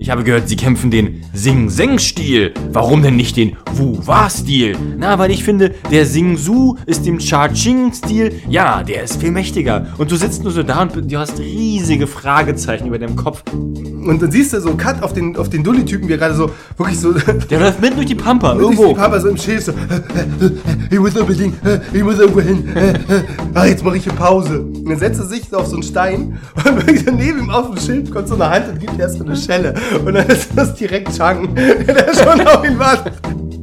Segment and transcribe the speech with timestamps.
[0.00, 2.54] Ich habe gehört, Sie kämpfen den Sing-Seng-Stil.
[2.70, 4.76] Warum denn nicht den Wu-Wa-Stil?
[4.96, 9.88] Na, weil ich finde, der Sing-Su ist dem Cha-Ching-Stil, ja, der ist viel mächtiger.
[9.98, 13.42] Und du sitzt nur so da und du hast riesige Fragezeichen über deinem Kopf.
[13.52, 16.52] Und dann siehst du so Cut auf den, auf den Dulli-Typen, wie er gerade so,
[16.76, 17.12] wirklich so,
[17.50, 18.82] Der läuft mitten durch die Pampa, irgendwo.
[18.84, 18.94] irgendwo.
[18.94, 19.72] Papa so im Schild so,
[20.92, 21.56] ich muss unbedingt,
[21.92, 22.68] ich muss irgendwo hin.
[23.52, 24.60] Ah, jetzt mache ich eine Pause.
[24.60, 27.80] Und dann setzt er sich so auf so einen Stein und neben ihm auf dem
[27.80, 29.74] Schild kommt so eine Hand und gibt erst so eine Schelle.
[30.04, 33.14] Und dann ist das direkt Chang, der schon auf ihn wartet.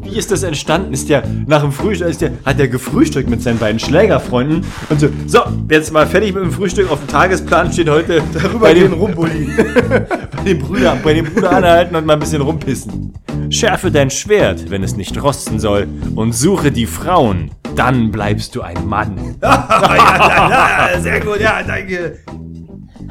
[0.05, 0.93] Wie ist das entstanden?
[0.93, 4.99] Ist der nach dem Frühstück, ist der, hat der gefrühstückt mit seinen beiden Schlägerfreunden und
[4.99, 6.91] so, so, jetzt mal fertig mit dem Frühstück.
[6.91, 9.49] Auf dem Tagesplan steht heute Darüber bei gehen dem, rumbulli.
[10.38, 13.13] bei dem Bruder, bei dem Bruder anhalten und mal ein bisschen rumpissen.
[13.49, 17.52] Schärfe dein Schwert, wenn es nicht rosten soll, und suche die Frauen.
[17.75, 19.35] Dann bleibst du ein Mann.
[19.41, 22.19] ja, sehr gut, ja, danke.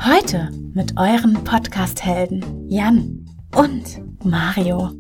[0.03, 4.91] Heute mit euren Podcast-Helden Jan und Mario.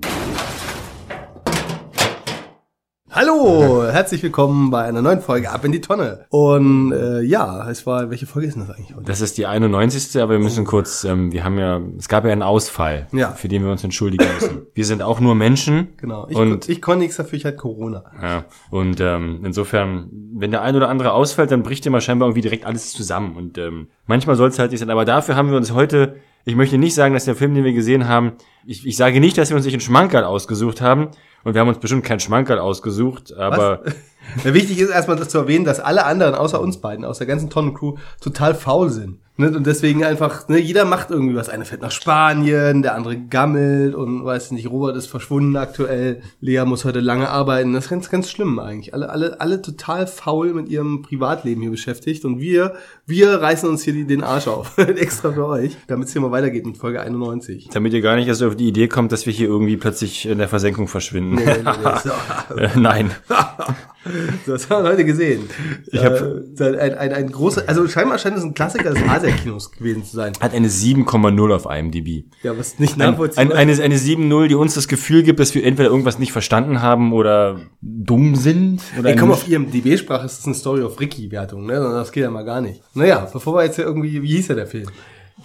[3.16, 6.26] Hallo, herzlich willkommen bei einer neuen Folge Ab in die Tonne.
[6.30, 9.04] Und äh, ja, es war, welche Folge ist denn das eigentlich heute?
[9.06, 10.20] Das ist die 91.
[10.20, 13.30] Aber wir müssen kurz, ähm, wir haben ja, es gab ja einen Ausfall, Ja.
[13.30, 14.62] für den wir uns entschuldigen müssen.
[14.74, 15.90] Wir sind auch nur Menschen.
[15.96, 18.02] Genau, ich, Und ich konnte nichts dafür, ich hatte Corona.
[18.20, 22.42] Ja, und ähm, insofern, wenn der ein oder andere ausfällt, dann bricht immer scheinbar irgendwie
[22.42, 23.36] direkt alles zusammen.
[23.36, 24.90] Und ähm, manchmal soll es halt nicht sein.
[24.90, 27.72] Aber dafür haben wir uns heute, ich möchte nicht sagen, dass der Film, den wir
[27.72, 28.32] gesehen haben,
[28.66, 31.08] ich, ich sage nicht, dass wir uns nicht einen Schmankerl ausgesucht haben.
[31.42, 33.82] Und wir haben uns bestimmt keinen Schmankerl ausgesucht, aber
[34.44, 37.50] wichtig ist erstmal das zu erwähnen, dass alle anderen außer uns beiden, aus der ganzen
[37.50, 39.18] Tonnen-Crew, total faul sind.
[39.36, 39.48] Ne?
[39.48, 41.48] Und deswegen einfach, ne, jeder macht irgendwie was.
[41.48, 46.64] Einer fährt nach Spanien, der andere gammelt und weiß nicht, Robert ist verschwunden aktuell, Lea
[46.64, 47.72] muss heute lange arbeiten.
[47.72, 48.94] Das ist ganz, ganz schlimm eigentlich.
[48.94, 52.74] Alle, alle, alle total faul mit ihrem Privatleben hier beschäftigt und wir,
[53.06, 54.78] wir reißen uns hier den Arsch auf.
[54.78, 57.70] Extra für euch, damit es hier mal weitergeht mit Folge 91.
[57.72, 60.38] damit ihr gar nicht erst auf die Idee kommt, dass wir hier irgendwie plötzlich in
[60.38, 61.34] der Versenkung verschwinden.
[61.34, 63.10] Nee, nee, nee, Äh, Nein.
[64.46, 65.48] Das haben wir heute gesehen.
[65.90, 66.20] Ich hab-
[66.60, 70.16] äh, ein, ein, ein großer, also scheinbar scheint es ein Klassiker des Asia-Kinos gewesen zu
[70.16, 70.32] sein.
[70.40, 72.24] Hat eine 7,0 auf IMDb.
[72.42, 75.54] Ja, was nicht Ein, nachvollziehbar ein, eine, eine 7-0, die uns das Gefühl gibt, dass
[75.54, 78.80] wir entweder irgendwas nicht verstanden haben oder dumm sind.
[78.98, 81.74] Oder Ey, eine komm, auf IMDb-Sprache ist das eine Story of Ricky-Wertung, ne?
[81.74, 82.82] Das geht ja mal gar nicht.
[82.94, 84.88] Naja, bevor wir jetzt irgendwie, wie hieß ja der Film?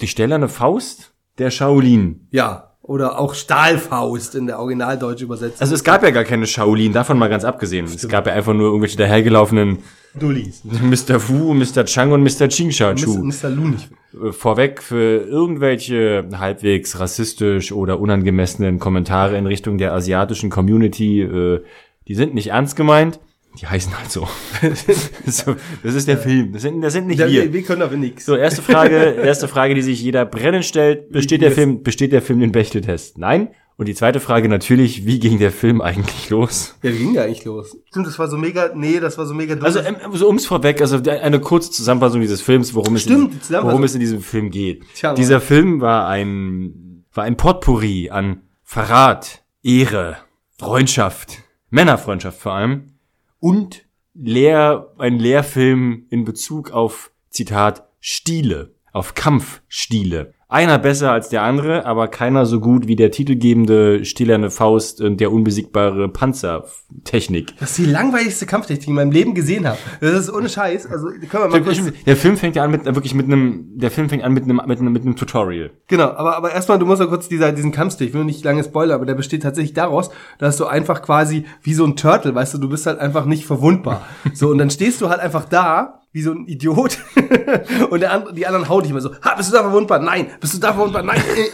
[0.01, 2.27] Die stählerne Faust der Shaolin.
[2.31, 2.68] Ja.
[2.89, 5.61] Oder auch Stahlfaust in der originaldeutschen Übersetzung.
[5.61, 7.85] Also es gab ja gar keine Shaolin, davon mal ganz abgesehen.
[7.85, 9.77] Es gab ja einfach nur irgendwelche dahergelaufenen
[10.15, 10.63] Dullis.
[10.63, 11.19] Mr.
[11.19, 11.85] Fu, Mr.
[11.85, 12.49] Chang und Mr.
[12.49, 13.23] Ching Sha Chu.
[13.23, 13.51] Mr.
[13.51, 13.89] Lunig.
[14.11, 21.61] Äh, Vorweg für irgendwelche halbwegs rassistisch oder unangemessenen Kommentare in Richtung der asiatischen Community, äh,
[22.07, 23.19] die sind nicht ernst gemeint.
[23.59, 24.27] Die heißen halt so.
[25.25, 26.53] so das ist der Film.
[26.53, 27.51] Das sind, das sind nicht Ja, wir.
[27.51, 28.25] wir, können aber nix.
[28.25, 31.11] So, erste Frage, erste Frage, die sich jeder brennend stellt.
[31.11, 33.17] Besteht der Film, besteht der Film den Bechteltest?
[33.17, 33.49] Nein.
[33.75, 36.75] Und die zweite Frage natürlich, wie ging der Film eigentlich los?
[36.83, 37.77] Ja, wie ging der eigentlich los?
[37.87, 39.63] Stimmt, das war so mega, nee, das war so mega dumm.
[39.63, 43.35] Also, ähm, so ums vorweg, also der- eine kurze Zusammenfassung dieses Films, worum es, Stimmt,
[43.49, 44.83] die in, worum es in diesem Film geht.
[44.95, 50.17] Tja, Dieser Film war ein, war ein Potpourri an Verrat, Ehre,
[50.57, 51.37] Freundschaft,
[51.69, 52.95] Männerfreundschaft vor allem
[53.39, 60.33] und Lehr, ein Lehrfilm in Bezug auf, Zitat, Stile, auf Kampfstile.
[60.51, 65.21] Einer besser als der andere, aber keiner so gut wie der titelgebende Stillerne Faust und
[65.21, 67.53] der unbesiegbare Panzertechnik.
[67.59, 69.77] das ist die langweiligste Kampftechnik, die ich in meinem Leben gesehen habe.
[70.01, 70.87] Das ist ohne Scheiß.
[70.87, 73.91] Also, können wir mal kurz, Der Film fängt ja an mit wirklich mit einem, der
[73.91, 75.69] Film fängt an mit einem mit einem, mit einem Tutorial.
[75.87, 78.63] Genau, aber, aber erstmal, du musst ja kurz dieser, diesen Kampfstil, ich will nicht lange
[78.63, 82.55] spoilern, aber der besteht tatsächlich daraus, dass du einfach quasi wie so ein Turtle, weißt
[82.55, 84.01] du, du bist halt einfach nicht verwundbar.
[84.33, 86.97] So, und dann stehst du halt einfach da, wie so ein Idiot,
[87.91, 89.99] und der andere, die anderen hauen dich immer so, ha, bist du da verwundbar?
[89.99, 91.03] Nein, bist du da verwundbar?
[91.03, 91.21] Nein.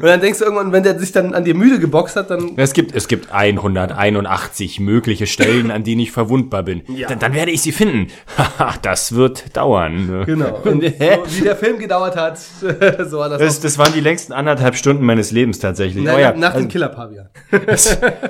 [0.00, 2.52] Und dann denkst du irgendwann, wenn der sich dann an dir müde geboxt hat, dann,
[2.56, 6.82] Es gibt es gibt 181 mögliche Stellen, an denen ich verwundbar bin.
[7.08, 8.08] Dann, dann werde ich sie finden.
[8.82, 10.24] Das wird dauern.
[10.26, 10.60] genau.
[10.64, 10.90] Und so,
[11.38, 15.04] wie der Film gedauert hat, so war das, Das, das waren die längsten anderthalb Stunden
[15.04, 16.02] meines Lebens tatsächlich.
[16.04, 17.28] Na, Oh ja, nach dem also, Killer-Pavian.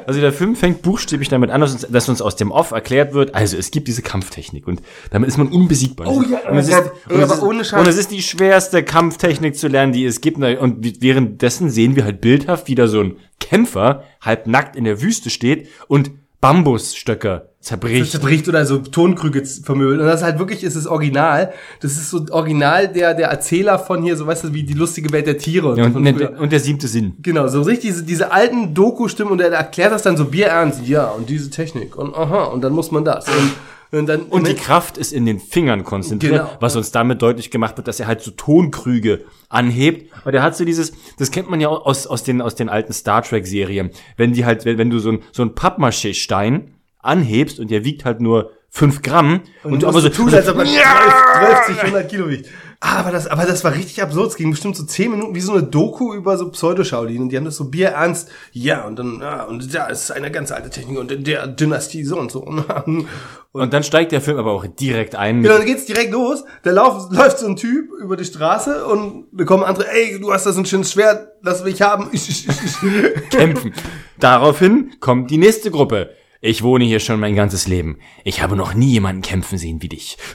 [0.07, 3.13] also der Film fängt buchstäblich damit an, dass uns, dass uns aus dem Off erklärt
[3.13, 4.83] wird, also es gibt diese Kampftechnik und
[5.21, 6.07] damit ist man unbesiegbar.
[6.09, 6.77] Oh ja, und es ist,
[7.09, 7.81] und aber ist, ohne Scheiß.
[7.81, 10.39] und es ist die schwerste Kampftechnik zu lernen, die es gibt.
[10.39, 15.01] Und währenddessen sehen wir halt bildhaft, wie da so ein Kämpfer halb nackt in der
[15.03, 18.11] Wüste steht und Bambusstöcke zerbricht.
[18.11, 20.01] zerbricht oder so Tonkrüge vermöbelt.
[20.01, 21.53] Und das ist halt wirklich, ist das Original.
[21.81, 25.13] Das ist so Original der, der Erzähler von hier, so weißt du, wie die lustige
[25.13, 25.69] Welt der Tiere.
[25.73, 26.39] Und Ja, und, früher.
[26.41, 27.15] und der siebte Sinn.
[27.21, 30.87] Genau, so richtig diese, diese alten Doku-Stimmen und er erklärt das dann so bierernst.
[30.87, 33.29] Ja, und diese Technik und aha, und dann muss man das.
[33.29, 33.53] Und
[33.93, 36.57] Und, dann, Und die Kraft ist in den Fingern konzentriert, Genau.
[36.61, 40.13] was uns damit deutlich gemacht wird, dass er halt so Tonkrüge anhebt.
[40.23, 42.93] Aber der hat so dieses, das kennt man ja aus, aus, den, aus den alten
[42.93, 43.91] Star Trek Serien.
[44.17, 48.05] Wenn die halt, wenn, wenn du so ein, so ein Pappmaché-Stein anhebst und der wiegt
[48.05, 51.63] halt nur fünf Gramm und, du aber so, tun, als ob er Ja!
[51.67, 52.49] 12, 100 Kilo wiegt.
[52.83, 54.31] Ah, aber das, aber das war richtig absurd.
[54.31, 57.21] Es ging bestimmt so 10 Minuten wie so eine Doku über so Pseudo-Shaolin.
[57.21, 58.31] Und die haben das so bierernst.
[58.53, 62.05] Ja, und dann, ja, und da ist eine ganz alte Technik und in der Dynastie
[62.05, 62.41] so und so.
[62.87, 63.07] Und,
[63.53, 65.43] und dann steigt der Film aber auch direkt ein.
[65.43, 66.45] Genau, dann geht's direkt los.
[66.63, 70.33] Da lauf, läuft so ein Typ über die Straße und da kommen andere, ey, du
[70.33, 72.11] hast da so ein schönes Schwert, lass mich haben.
[73.31, 73.75] kämpfen.
[74.19, 76.11] Daraufhin kommt die nächste Gruppe.
[76.43, 77.99] Ich wohne hier schon mein ganzes Leben.
[78.25, 80.17] Ich habe noch nie jemanden kämpfen sehen wie dich.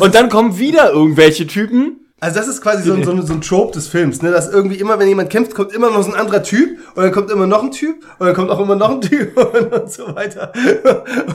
[0.00, 2.00] Und dann kommen wieder irgendwelche Typen.
[2.22, 4.30] Also das ist quasi so ein, so, ein, so ein Trope des Films, ne?
[4.30, 7.12] Dass irgendwie immer, wenn jemand kämpft, kommt immer noch so ein anderer Typ und dann
[7.12, 9.90] kommt immer noch ein Typ und dann kommt auch immer noch ein Typ und, und
[9.90, 10.52] so weiter.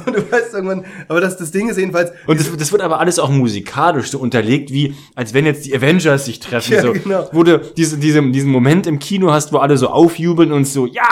[0.05, 2.99] Und du weißt irgendwann, aber das, das Ding ist jedenfalls, Und das, das wird aber
[2.99, 6.73] alles auch musikalisch so unterlegt, wie als wenn jetzt die Avengers sich treffen.
[6.73, 7.29] Ja, so, genau.
[7.31, 10.85] Wo du diese, diese, diesen Moment im Kino hast, wo alle so aufjubeln und so,
[10.85, 11.03] ja,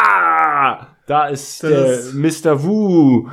[1.06, 2.64] da ist Das Mr.
[2.64, 3.28] Wu.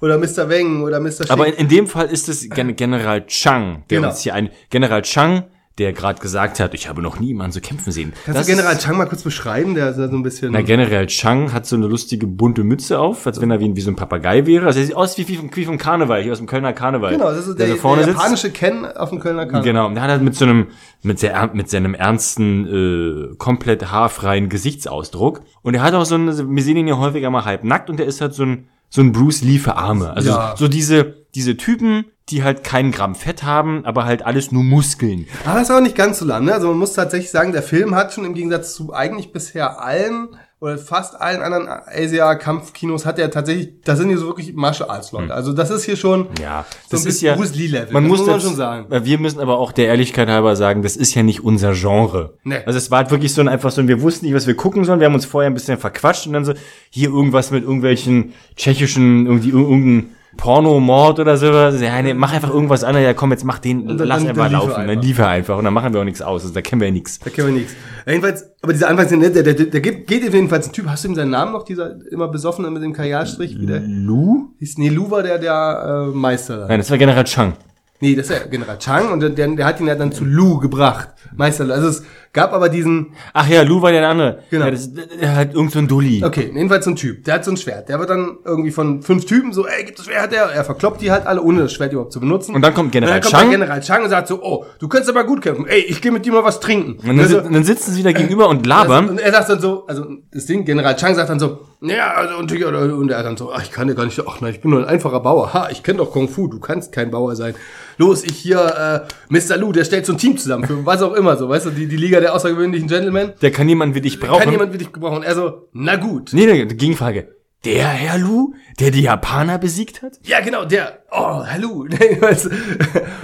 [0.00, 0.48] oder Mr.
[0.48, 1.10] Weng oder Mr.
[1.12, 1.30] Schick.
[1.30, 4.08] Aber in, in dem Fall ist es Gen General Chang, der Genau.
[4.08, 5.44] uns hier ein General Chang,
[5.78, 8.12] der gerade gesagt hat, ich habe noch nie jemanden so kämpfen sehen.
[8.24, 9.74] Kannst Das du General Chang mal kurz beschreiben?
[9.74, 10.52] Der ist so ein bisschen...
[10.52, 13.80] Na, generell Chang hat so eine lustige bunte Mütze auf, als wenn er wie, wie
[13.82, 14.66] so ein Papagei wäre.
[14.66, 17.12] Also er sieht aus wie, wie, vom, wie vom Karneval, hier aus dem Kölner Karneval.
[17.12, 18.16] genau, das ist der, so der, vorne sitzt.
[18.16, 19.62] japanische Ken auf dem Kölner Karneval.
[19.64, 20.68] Genau, und der hat halt mit so einem,
[21.02, 25.42] mit, sehr, mit seinem ernsten, äh, komplett haarfreien Gesichtsausdruck.
[25.62, 27.98] Und er hat auch so eine, wir sehen ihn ja häufiger mal halb nackt und
[27.98, 30.10] der ist halt so ein, so ein Bruce Lee für Arme.
[30.14, 30.54] Also Ja.
[30.56, 35.26] so diese, diese Typen, die halt keinen Gramm Fett haben, aber halt alles nur Muskeln.
[35.44, 36.54] Aber das ist auch nicht ganz so lang, ne?
[36.54, 40.28] Also man muss tatsächlich sagen, der Film hat schon im Gegensatz zu eigentlich bisher allen
[40.58, 45.12] oder fast allen anderen Asia-Kampfkinos hat er tatsächlich, das sind hier so wirklich Martial Arts
[45.12, 45.32] Leute.
[45.34, 46.28] Also das ist hier schon Hm.
[46.40, 47.92] Ja, so das ein ist bisschen ja, Bruce Lee-Level.
[47.92, 48.86] man das muss, muss man das- schon sagen.
[48.88, 52.34] weil Wir müssen aber auch der Ehrlichkeit halber sagen, das ist ja nicht unser Genre.
[52.42, 52.58] Nee.
[52.64, 54.54] Also es war halt wirklich so ein, einfach so, ein, wir wussten nicht, was wir
[54.56, 54.98] gucken sollen.
[55.00, 56.54] Wir haben uns vorher ein bisschen verquatscht und dann so,
[56.90, 61.80] hier irgendwas mit irgendwelchen tschechischen, irgendwie ir- irgendein Pornomord oder sowas.
[61.80, 63.04] Ja, nee, mach einfach irgendwas anderes.
[63.06, 64.70] Ja, komm, jetzt mach den, dann- lass dann- einfach dann laufen.
[64.76, 65.02] Dann einfach.
[65.04, 65.58] liefer einfach.
[65.58, 66.42] Und dann machen wir auch nichts aus.
[66.42, 67.18] Also da kennen wir ja nichts.
[67.18, 67.72] Da kennen wir nichts.
[68.06, 70.86] Ja, jedenfalls, aber dieser Anfangsszene, der, der, der geht, geht jedenfalls ein Typ.
[70.88, 73.58] Hast du ihm seinen Namen noch, dieser immer besoffene mit dem Kajalstrich?
[73.60, 74.50] Wie der Lu?
[74.58, 74.78] hieß?
[74.78, 76.58] Nee, Lu war der, der äh, Meister.
[76.58, 76.68] da.
[76.68, 77.54] Nein, das war General Chang.
[77.98, 80.24] Nee, das ist ja General Chang und der, der, der hat ihn ja dann zu
[80.26, 81.08] Lu gebracht.
[81.34, 81.64] Meister.
[81.70, 82.02] Also es
[82.36, 84.42] gab aber diesen, Ach ja, Lu war der andere.
[84.50, 84.66] Genau.
[84.66, 86.22] Ja, das, der hat irgend so ein Dulli.
[86.22, 87.88] Okay, jedenfalls so ein Typ, der hat so ein Schwert.
[87.88, 90.50] Der wird dann irgendwie von fünf Typen so, ey, gib das Schwert her.
[90.54, 92.54] Er verkloppt die halt alle, ohne das Schwert überhaupt zu benutzen.
[92.54, 93.50] Und dann kommt General und dann kommt Chang.
[93.50, 95.66] Der General Chang und sagt so, oh, du kannst aber gut kämpfen.
[95.66, 96.98] Ey, ich gehe mit dir mal was trinken.
[97.00, 99.08] Und dann, Also, dann sitzen sie wieder gegenüber und labern.
[99.08, 102.36] und er sagt dann so, also das Ding, General Chang sagt dann so, ja, also
[102.36, 104.70] und, und er dann so, ach, ich kann ja gar nicht, ach nein, ich bin
[104.70, 105.54] nur ein einfacher Bauer.
[105.54, 107.54] Ha, ich kenne doch Kung Fu, du kannst kein Bauer sein.
[107.98, 109.56] Los, ich hier, äh, Mr.
[109.56, 111.86] Lu, der stellt so ein Team zusammen für was auch immer so, weißt du, die,
[111.86, 113.32] die Liga der außergewöhnlichen Gentlemen.
[113.40, 114.42] Der kann jemanden wie dich brauchen.
[114.42, 115.18] Kann jemand wie dich gebrauchen?
[115.18, 116.30] Und er so, na gut.
[116.32, 117.35] Nee, nee, Gegenfrage.
[117.64, 120.20] Der Herr Lu, der die Japaner besiegt hat?
[120.22, 121.80] Ja, genau, der, oh, Herr Lu.
[121.84, 121.90] und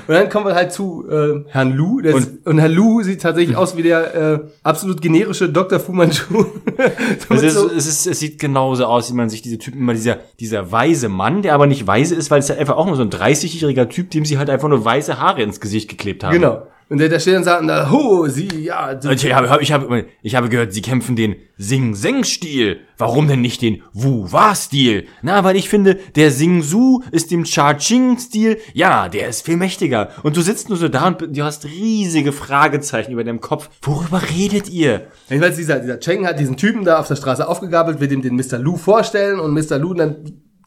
[0.09, 2.01] dann kommen wir halt zu äh, Herrn Lu.
[2.01, 5.79] Und, und Herr Lu sieht tatsächlich aus wie der äh, absolut generische Dr.
[5.79, 6.47] Fu Manchu.
[7.31, 9.95] Es, ist, so- es, ist, es sieht genauso aus, wie man sich diese Typen immer,
[9.95, 12.97] dieser, dieser weise Mann, der aber nicht weise ist, weil es halt einfach auch nur
[12.97, 16.33] so ein 30-jähriger Typ, dem sie halt einfach nur weiße Haare ins Gesicht geklebt haben.
[16.33, 16.67] genau.
[16.89, 19.73] Und der, der steht und sagt, na, ho, sie, ja, du, Und Ich habe, ich,
[19.73, 22.81] habe, ich habe gehört, sie kämpfen den Sing-Seng-Stil.
[22.99, 25.07] Warum denn nicht den Wu-Wa-Stil?
[25.23, 28.59] Na, weil ich finde, der Sing-Su ist dem Cha-Ching-Stil.
[28.75, 30.11] Ja, der ist viel mächtiger.
[30.23, 33.71] Und du sitzt nur so da und du hast riesige Fragezeichen über deinem Kopf.
[33.83, 35.07] Worüber redet ihr?
[35.29, 38.37] jedenfalls dieser, dieser Cheng hat diesen Typen da auf der Straße aufgegabelt, will dem den
[38.37, 38.59] Mr.
[38.59, 39.79] Lu vorstellen und Mr.
[39.79, 40.17] Lu dann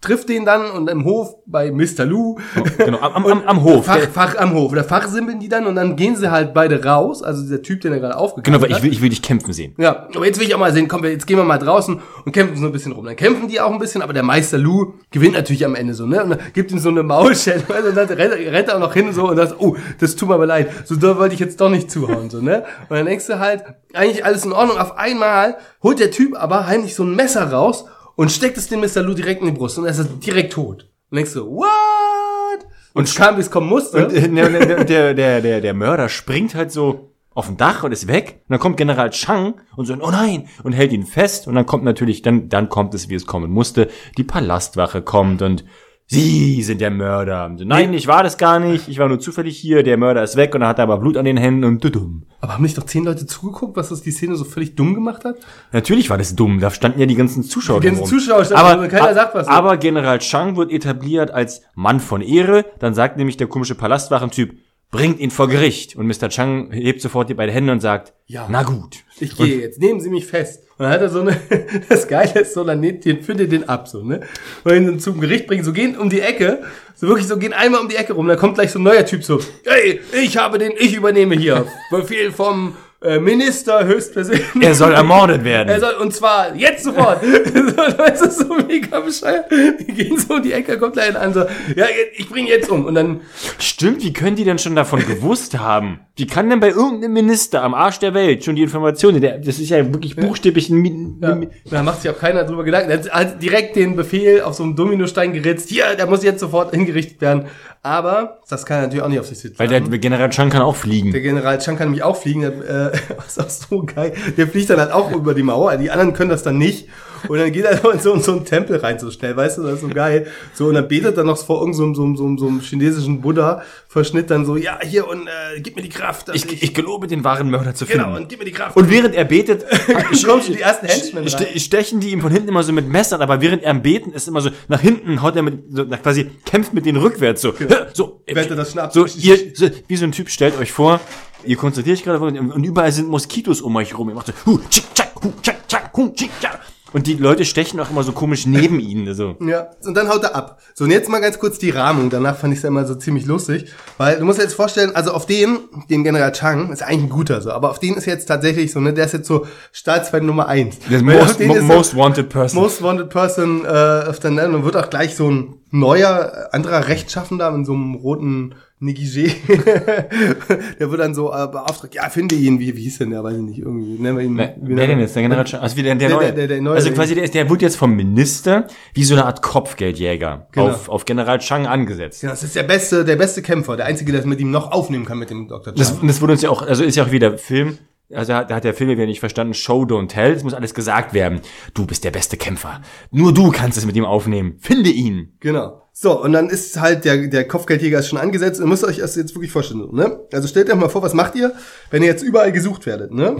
[0.05, 2.05] trifft den dann und im Hof bei Mr.
[2.05, 2.37] Lu.
[2.77, 3.85] Genau, am, am, am Hof.
[3.85, 4.73] Fach, Fach am Hof.
[4.73, 7.23] Da fachsimpeln die dann und dann gehen sie halt beide raus.
[7.23, 8.77] Also dieser Typ, den er gerade genau, aufgegabelt weil hat.
[8.77, 9.73] ich will, ich will dich kämpfen sehen.
[9.77, 11.99] Ja, aber jetzt will ich auch mal sehen, komm, wir- jetzt gehen wir mal draußen
[12.25, 13.05] und kämpfen so ein bisschen rum.
[13.05, 16.05] Dann kämpfen die auch ein bisschen, aber der Meister Lou gewinnt natürlich am Ende so,
[16.05, 16.23] ne?
[16.23, 19.11] Und dann gibt ihm so eine Maulschelle und dann rennt, rennt er auch noch hin
[19.13, 20.69] so und sagt, oh, das tut mir aber leid.
[20.85, 22.63] So da wollte ich jetzt doch nicht zuhauen, so, ne?
[22.89, 24.77] Und dann denkst du halt, eigentlich alles in Ordnung.
[24.77, 27.85] Auf einmal holt der Typ aber heimlich so ein Messer raus
[28.15, 29.01] und steckt es dem Mr.
[29.01, 30.89] Lou direkt in die Brust und er ist direkt tot.
[31.09, 32.65] Und denkst du, what?
[32.93, 34.05] Und es kam, wie es kommen musste.
[34.05, 37.83] Und äh, der, der, der, der, der, der Mörder springt halt so auf ein Dach
[37.83, 38.41] und ist weg.
[38.47, 41.47] Und dann kommt General Chang und so, oh nein, und hält ihn fest.
[41.47, 43.89] Und dann kommt natürlich, dann, dann kommt es, wie es kommen musste.
[44.17, 45.65] Die Palastwache kommt und
[46.07, 47.49] Sie sind der Mörder.
[47.49, 48.87] Nein, ich war das gar nicht.
[48.87, 49.81] Ich war nur zufällig hier.
[49.81, 52.27] Der Mörder ist weg und er hat aber Blut an den Händen und dumm.
[52.41, 55.25] Aber haben nicht doch zehn Leute zugeguckt, was das die Szene so völlig dumm gemacht
[55.25, 55.37] hat?
[55.71, 56.59] Natürlich war das dumm.
[56.59, 57.81] Da standen ja die ganzen Zuschauer.
[57.81, 58.05] Die ganzen.
[58.05, 59.47] Zuschauer standen aber, keiner sagt was.
[59.47, 62.65] Aber General Chang wird etabliert als Mann von Ehre.
[62.77, 64.53] Dann sagt nämlich der komische Palastwachentyp,
[64.95, 65.95] bringt ihn vor Gericht.
[65.95, 66.29] Und Mr.
[66.29, 68.47] Chang hebt sofort die beiden Hände und sagt, Ja.
[68.49, 68.97] na gut.
[69.19, 70.63] Ich gehe jetzt, nehmen Sie mich fest.
[70.77, 71.37] Und dann hat er so eine,
[71.89, 74.21] das Geile ist so, dann nimmt den, findet den ab, so, ne?
[74.63, 76.63] Und ihn zum Gericht bringen, so gehen um die Ecke,
[76.95, 79.05] so wirklich so gehen einmal um die Ecke rum, dann kommt gleich so ein neuer
[79.05, 82.75] Typ so, hey, ich habe den, ich übernehme hier, Befehl vom
[83.19, 84.45] Minister höchstpersönlich.
[84.59, 85.69] Er soll ermordet werden.
[85.69, 87.23] Er soll, und zwar jetzt sofort.
[87.23, 89.45] so, das ist so mega bescheuert.
[89.51, 91.41] Die gehen so um die Ecke, kommt gleich einer an, so,
[91.75, 92.85] ja, ich bring jetzt um.
[92.85, 93.21] Und dann,
[93.59, 96.04] Stimmt, wie können die denn schon davon gewusst haben?
[96.17, 99.59] Wie kann denn bei irgendeinem Minister am Arsch der Welt schon die Informationen, der, das
[99.59, 100.81] ist ja wirklich buchstäblich ein,
[101.21, 101.37] Ja,
[101.69, 102.89] da macht sich auch keiner drüber Gedanken.
[102.89, 105.67] Er hat direkt den Befehl auf so einem Dominostein geritzt.
[105.67, 107.47] Hier, der muss jetzt sofort hingerichtet werden.
[107.81, 109.59] Aber das kann er natürlich auch nicht auf sich sitzen.
[109.59, 111.11] weil der General Chang kann auch fliegen.
[111.11, 114.13] Der General Chang kann nämlich auch fliegen, der, äh, was auch so geil.
[114.37, 116.87] Der fliegt dann halt auch über die Mauer, die anderen können das dann nicht.
[117.27, 119.57] Und dann geht er so in so, in so einen Tempel rein, so schnell, weißt
[119.57, 120.27] du, das ist so geil.
[120.53, 124.29] So, und dann betet er noch vor irgendeinem so, so, so, so einem chinesischen Buddha-Verschnitt
[124.29, 126.27] dann so, ja, hier, und äh, gib mir die Kraft.
[126.27, 128.03] dass Ich, ich gelobe, den wahren Mörder zu finden.
[128.05, 128.75] genau, und gib mir die Kraft.
[128.75, 129.65] Und während er betet,
[130.25, 131.59] kommen die ersten Henchmen rein.
[131.59, 134.27] stechen die ihm von hinten immer so mit Messern, aber während er am Beten ist
[134.27, 137.53] immer so, nach hinten haut er mit, so, nach quasi, kämpft mit denen rückwärts, so,
[137.93, 138.93] so, Während er das schnappt.
[138.93, 140.99] so, ihr, so, wie so ein Typ, stellt euch vor,
[141.43, 144.59] ihr konzentriert euch gerade und überall sind Moskitos um euch rum, ihr macht so, hu,
[144.69, 146.59] tschick, tschack, hu, tschack, tschack, hu, tschick, tschack.
[146.95, 149.35] Und die Leute stechen auch immer so komisch neben ihnen, so.
[149.41, 150.61] Ja, und dann haut er ab.
[150.75, 152.09] So, und jetzt mal ganz kurz die Rahmung.
[152.09, 153.65] Danach fand ich es ja immer so ziemlich lustig.
[153.97, 155.57] Weil du musst dir jetzt vorstellen, also auf den,
[155.89, 158.79] den General Chang, ist eigentlich ein guter so, aber auf den ist jetzt tatsächlich so,
[158.79, 160.79] ne, der ist jetzt so Staatsfeind Nummer eins.
[160.89, 162.61] Der most, mo, so most wanted person.
[162.61, 166.55] Most Wanted Person äh, auf der Nennung und wird auch gleich so ein neuer, äh,
[166.55, 169.31] anderer Rechtschaffender in so einem roten Negligé.
[170.79, 173.35] der wird dann so äh, beauftragt, ja, finde ihn, wie, wie hieß denn der, weiß
[173.35, 174.37] ich nicht, irgendwie, nennen wir ihn.
[174.37, 175.15] Wer, wer denn jetzt?
[175.15, 175.61] Der General Chang?
[175.61, 176.33] Also wie der, der, Der- neue.
[176.33, 179.25] der- der neue- also quasi der, ist, der wird jetzt vom Minister wie so eine
[179.25, 180.67] Art Kopfgeldjäger Genau.
[180.67, 182.23] auf, auf General Chang angesetzt.
[182.23, 184.71] Ja, das ist der beste, der beste Kämpfer, der einzige, der es mit ihm noch
[184.71, 185.73] aufnehmen kann mit dem Dr.
[185.73, 185.75] Chang.
[185.75, 187.77] Das, das wurde uns ja auch, also ist ja auch wieder Film,
[188.13, 190.73] also da hat- der Film ja wieder nicht verstanden, Show, don't tell, es muss alles
[190.73, 191.41] gesagt werden.
[191.73, 192.81] Du bist der beste Kämpfer.
[193.11, 194.55] Nur du kannst es mit ihm aufnehmen.
[194.59, 195.33] Finde ihn.
[195.39, 195.81] Genau.
[195.97, 198.59] So, und dann ist halt der, der Kopfgeldjäger ist schon angesetzt.
[198.59, 200.19] Ihr müsst euch das jetzt wirklich vorstellen, ne?
[200.33, 201.53] Also stellt euch mal vor, was macht ihr,
[201.89, 203.37] wenn ihr jetzt überall gesucht werdet, ne?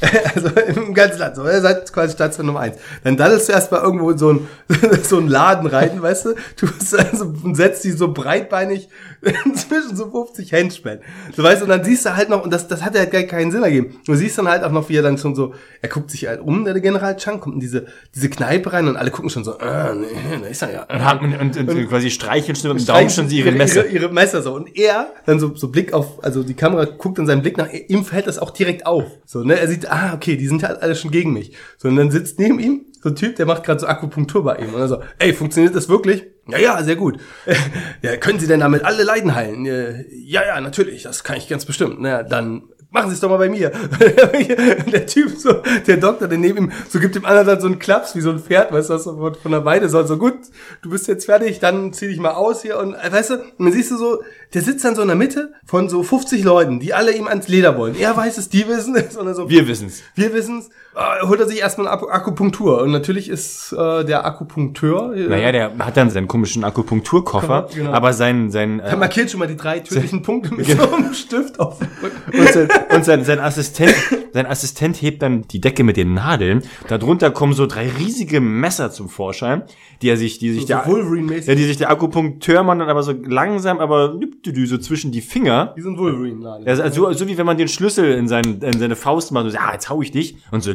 [0.34, 2.76] also im ganzen Land, so, ihr seid quasi Station Nummer eins.
[3.02, 4.48] Dann daddelst du erstmal irgendwo in so ein,
[5.02, 6.34] so einen Laden rein, weißt du?
[6.56, 8.88] Du bist also, und setzt die so breitbeinig
[9.54, 11.00] zwischen so 50 Henchmen.
[11.34, 13.22] Du weißt, und dann siehst du halt noch, und das, das hat ja halt gar
[13.22, 14.00] keinen Sinn ergeben.
[14.06, 16.40] Du siehst dann halt auch noch, wie er dann schon so, er guckt sich halt
[16.40, 19.58] um, der General Chang, kommt in diese, diese Kneipe rein und alle gucken schon so,
[19.58, 20.06] ah, nee,
[20.42, 20.82] da ist er ja.
[20.82, 23.86] Und, hat- und, und, und quasi streicheln schon mit dem Daumen schon sie ihre Messer.
[23.86, 24.54] Ihre, ihre Messer so.
[24.54, 27.68] Und er, dann so, so Blick auf, also die Kamera guckt dann seinen Blick nach,
[27.88, 29.04] ihm fällt das auch direkt auf.
[29.24, 31.52] So, ne, er sieht, ah, okay, die sind halt alle schon gegen mich.
[31.78, 34.56] So, und dann sitzt neben ihm so ein Typ, der macht gerade so Akupunktur bei
[34.56, 34.74] ihm.
[34.74, 36.24] Und er so, ey, funktioniert das wirklich?
[36.48, 37.18] Ja, ja, sehr gut.
[38.02, 39.66] ja, können Sie denn damit alle Leiden heilen?
[39.66, 41.96] Äh, Ja, ja, natürlich, das kann ich ganz bestimmt.
[42.00, 42.64] Na, dann
[42.96, 43.70] machen Sie es doch mal bei mir.
[44.92, 47.78] der Typ, so, der Doktor, der neben ihm, so gibt dem anderen dann so einen
[47.78, 50.06] Klaps wie so ein Pferd, weißt du, was so von der Weide soll.
[50.06, 50.34] So, gut,
[50.82, 53.66] du bist jetzt fertig, dann zieh dich mal aus hier und, äh, weißt du, und
[53.66, 54.22] dann siehst du so,
[54.54, 57.48] der sitzt dann so in der Mitte von so 50 Leuten, die alle ihm ans
[57.48, 57.96] Leder wollen.
[57.96, 60.02] Er weiß es, die wissen es, und er so, Wir wissen's.
[60.14, 62.80] wir wissen's, äh, holt er sich erstmal Ak Akupunktur.
[62.82, 67.92] Und natürlich ist äh, der Akupunkteur, äh, Naja, der hat dann seinen komischen Akupunkturkoffer, Genau.
[67.92, 71.12] aber sein, sein, er äh, markiert schon mal die drei tödlichen Punkte mit so einem
[71.12, 72.38] Stift auf dem Rücken.
[72.40, 73.94] und, sein, und sein, sein Assistent,
[74.32, 76.62] sein Assistent hebt dann die Decke mit den Nadeln.
[76.88, 79.62] Darunter kommen so drei riesige Messer zum Vorschein,
[80.02, 83.12] die er sich, die sich So der, ja, die sich der Akupunkteurmann dann aber so
[83.12, 84.18] langsam, aber
[84.64, 85.72] so zwischen die Finger.
[85.76, 86.66] Wie so ein Wolverine-Laden.
[86.66, 89.50] Also, also, so wie wenn man den Schlüssel in, seinen, in seine Faust macht und
[89.50, 90.36] so, ja, jetzt hau ich dich.
[90.50, 90.72] Und so,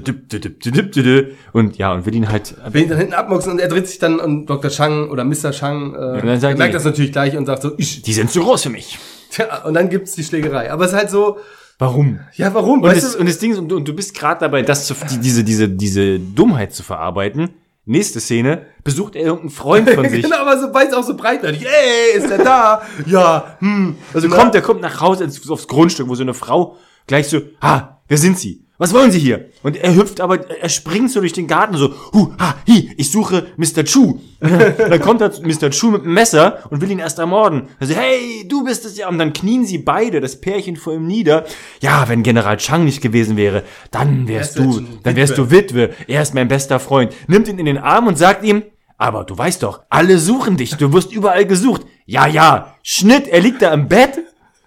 [1.53, 3.99] und ja, und will ihn halt, Will ihn dann hinten abmuxen und er dreht sich
[3.99, 4.69] dann und Dr.
[4.71, 5.51] Chang oder Mr.
[5.51, 8.01] Chang äh, er merkt die- das natürlich gleich und sagt so, ich.
[8.01, 8.97] die sind zu groß für mich.
[9.29, 10.71] Tja, und dann gibt's die Schlägerei.
[10.71, 11.37] Aber es ist halt so,
[11.79, 12.19] Warum?
[12.35, 12.81] ja, warum?
[12.83, 14.61] Und, weißt das, du, und das Ding ist, und du, und du bist gerade dabei,
[14.61, 17.49] das zu, die, diese, diese, diese Dummheit zu verarbeiten.
[17.85, 20.21] Nächste Szene, besucht er irgendeinen Freund von sich.
[20.21, 21.57] genau, aber sobald es auch so breit ey,
[22.15, 22.83] ist der da?
[23.07, 23.95] ja, hm.
[24.13, 24.35] Also Na?
[24.37, 26.77] kommt, der kommt nach Hause ins, aufs Grundstück, wo so eine Frau
[27.07, 28.60] gleich so, ha, wer sind Sie?
[28.81, 29.45] Was wollen Sie hier?
[29.61, 33.11] Und er hüpft aber, er springt so durch den Garten so, hu, ha, hi, ich
[33.11, 33.85] suche Mr.
[33.85, 34.19] Chu.
[34.39, 35.69] dann kommt da Mr.
[35.69, 37.67] Chu mit einem Messer und will ihn erst ermorden.
[37.79, 39.07] Also, hey, du bist es ja.
[39.07, 41.45] Und dann knien sie beide, das Pärchen vor ihm nieder.
[41.79, 43.61] Ja, wenn General Chang nicht gewesen wäre,
[43.91, 45.91] dann wärst du du, dann wärst du Witwe.
[46.07, 47.13] Er ist mein bester Freund.
[47.27, 48.63] Nimmt ihn in den Arm und sagt ihm,
[48.97, 51.83] Aber du weißt doch, alle suchen dich, du wirst überall gesucht.
[52.07, 54.21] Ja, ja, Schnitt, er liegt da im Bett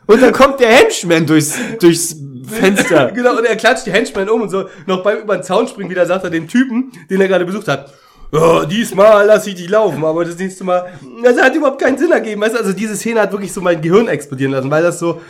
[0.06, 3.10] und dann kommt der Henchman durchs, durchs Fenster.
[3.14, 5.90] genau, und er klatscht die Henchmen um und so noch beim über den Zaun springen
[5.90, 7.92] wieder, sagt er dem Typen, den er gerade besucht hat.
[8.32, 12.10] Ja, diesmal lass ich dich laufen, aber das nächste Mal, das hat überhaupt keinen Sinn
[12.10, 12.40] ergeben.
[12.40, 15.20] Weißt du, also diese Szene hat wirklich so mein Gehirn explodieren lassen, weil das so,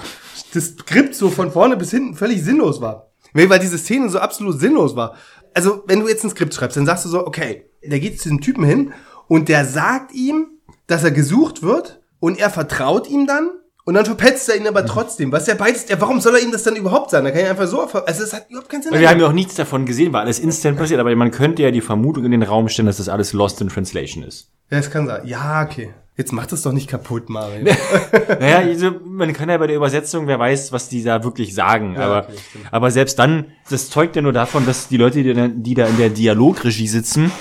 [0.54, 3.10] das Skript so von vorne bis hinten völlig sinnlos war.
[3.34, 5.16] Weil diese Szene so absolut sinnlos war.
[5.52, 8.24] Also, wenn du jetzt ein Skript schreibst, dann sagst du so, okay, der geht zu
[8.24, 8.92] diesem Typen hin
[9.28, 10.46] und der sagt ihm,
[10.86, 13.50] dass er gesucht wird und er vertraut ihm dann
[13.84, 15.30] und dann verpetzt er ihn aber trotzdem.
[15.32, 17.24] Was ja beides, ja, warum soll er ihm das dann überhaupt sagen?
[17.24, 18.92] Da kann ich einfach so, also es hat überhaupt keinen Sinn.
[18.98, 21.70] Wir haben ja auch nichts davon gesehen, weil alles instant passiert, aber man könnte ja
[21.70, 24.50] die Vermutung in den Raum stellen, dass das alles Lost in Translation ist.
[24.70, 25.26] Ja, es kann sein.
[25.26, 25.92] Ja, okay.
[26.16, 27.64] Jetzt macht es doch nicht kaputt, Mario.
[28.40, 31.96] Naja, also, man kann ja bei der Übersetzung, wer weiß, was die da wirklich sagen.
[31.98, 32.38] aber, okay,
[32.70, 35.86] aber selbst dann, das zeugt ja nur davon, dass die Leute, die, da- die da
[35.86, 37.32] in der Dialogregie sitzen,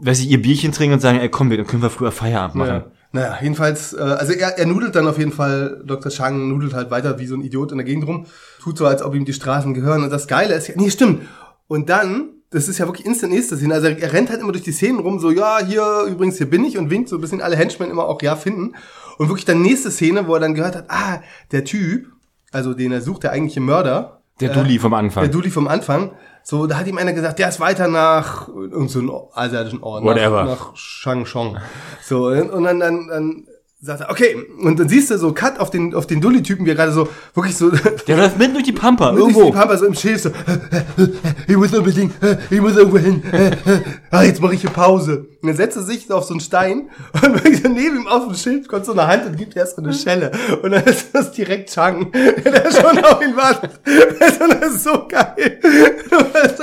[0.00, 2.68] weil sie ihr Bierchen trinken und sagen, ey komm, dann können wir früher Feierabend machen.
[2.70, 2.86] Ja.
[3.10, 6.12] Naja, jedenfalls, äh, also er, er nudelt dann auf jeden Fall, Dr.
[6.12, 8.26] Chang nudelt halt weiter wie so ein Idiot in der Gegend rum,
[8.62, 10.04] tut so, als ob ihm die Straßen gehören.
[10.04, 11.22] Und das Geile ist ja, nee, stimmt.
[11.68, 14.52] Und dann, das ist ja wirklich instant nächste Szene, also er, er rennt halt immer
[14.52, 17.20] durch die Szenen rum, so, ja, hier, übrigens, hier bin ich und winkt so ein
[17.20, 18.74] bisschen alle Henchmen immer auch, ja, finden.
[19.16, 22.08] Und wirklich dann nächste Szene, wo er dann gehört hat, ah, der Typ,
[22.52, 25.22] also den er sucht, der eigentliche Mörder, Der Dulli vom Anfang.
[25.22, 28.90] der Dulli vom Anfang, so, da hat ihm einer gesagt, der ist weiter nach irgend
[28.90, 30.04] so asiatischen Ort.
[30.04, 30.44] Whatever.
[30.44, 31.58] Nach, nach Shangchong.
[32.02, 33.46] So, und und dann, dann, dann
[33.80, 36.70] sagt er, okay, und dann siehst du so Cut auf den, auf den Dulli-Typen, wie
[36.70, 37.70] er gerade so, wirklich so,
[38.08, 39.26] Der läuft mitten durch die Pampa, Irgendwo.
[39.26, 39.44] irgendwo.
[39.46, 40.30] Die Papa so im Schild so,
[41.46, 42.12] ich muss unbedingt,
[42.50, 43.22] ich muss irgendwo hin.
[44.10, 45.28] Ah, jetzt mache ich hier Pause.
[45.40, 46.90] Und dann setzt er sich so auf so einen Stein
[47.22, 49.76] und wirklich so neben ihm auf dem Schild kommt so eine Hand und gibt erst
[49.76, 50.32] so eine Schelle.
[50.60, 53.78] Und dann ist das direkt Chang, der schon auf ihn wartet.
[54.20, 55.60] Also, das ist so geil.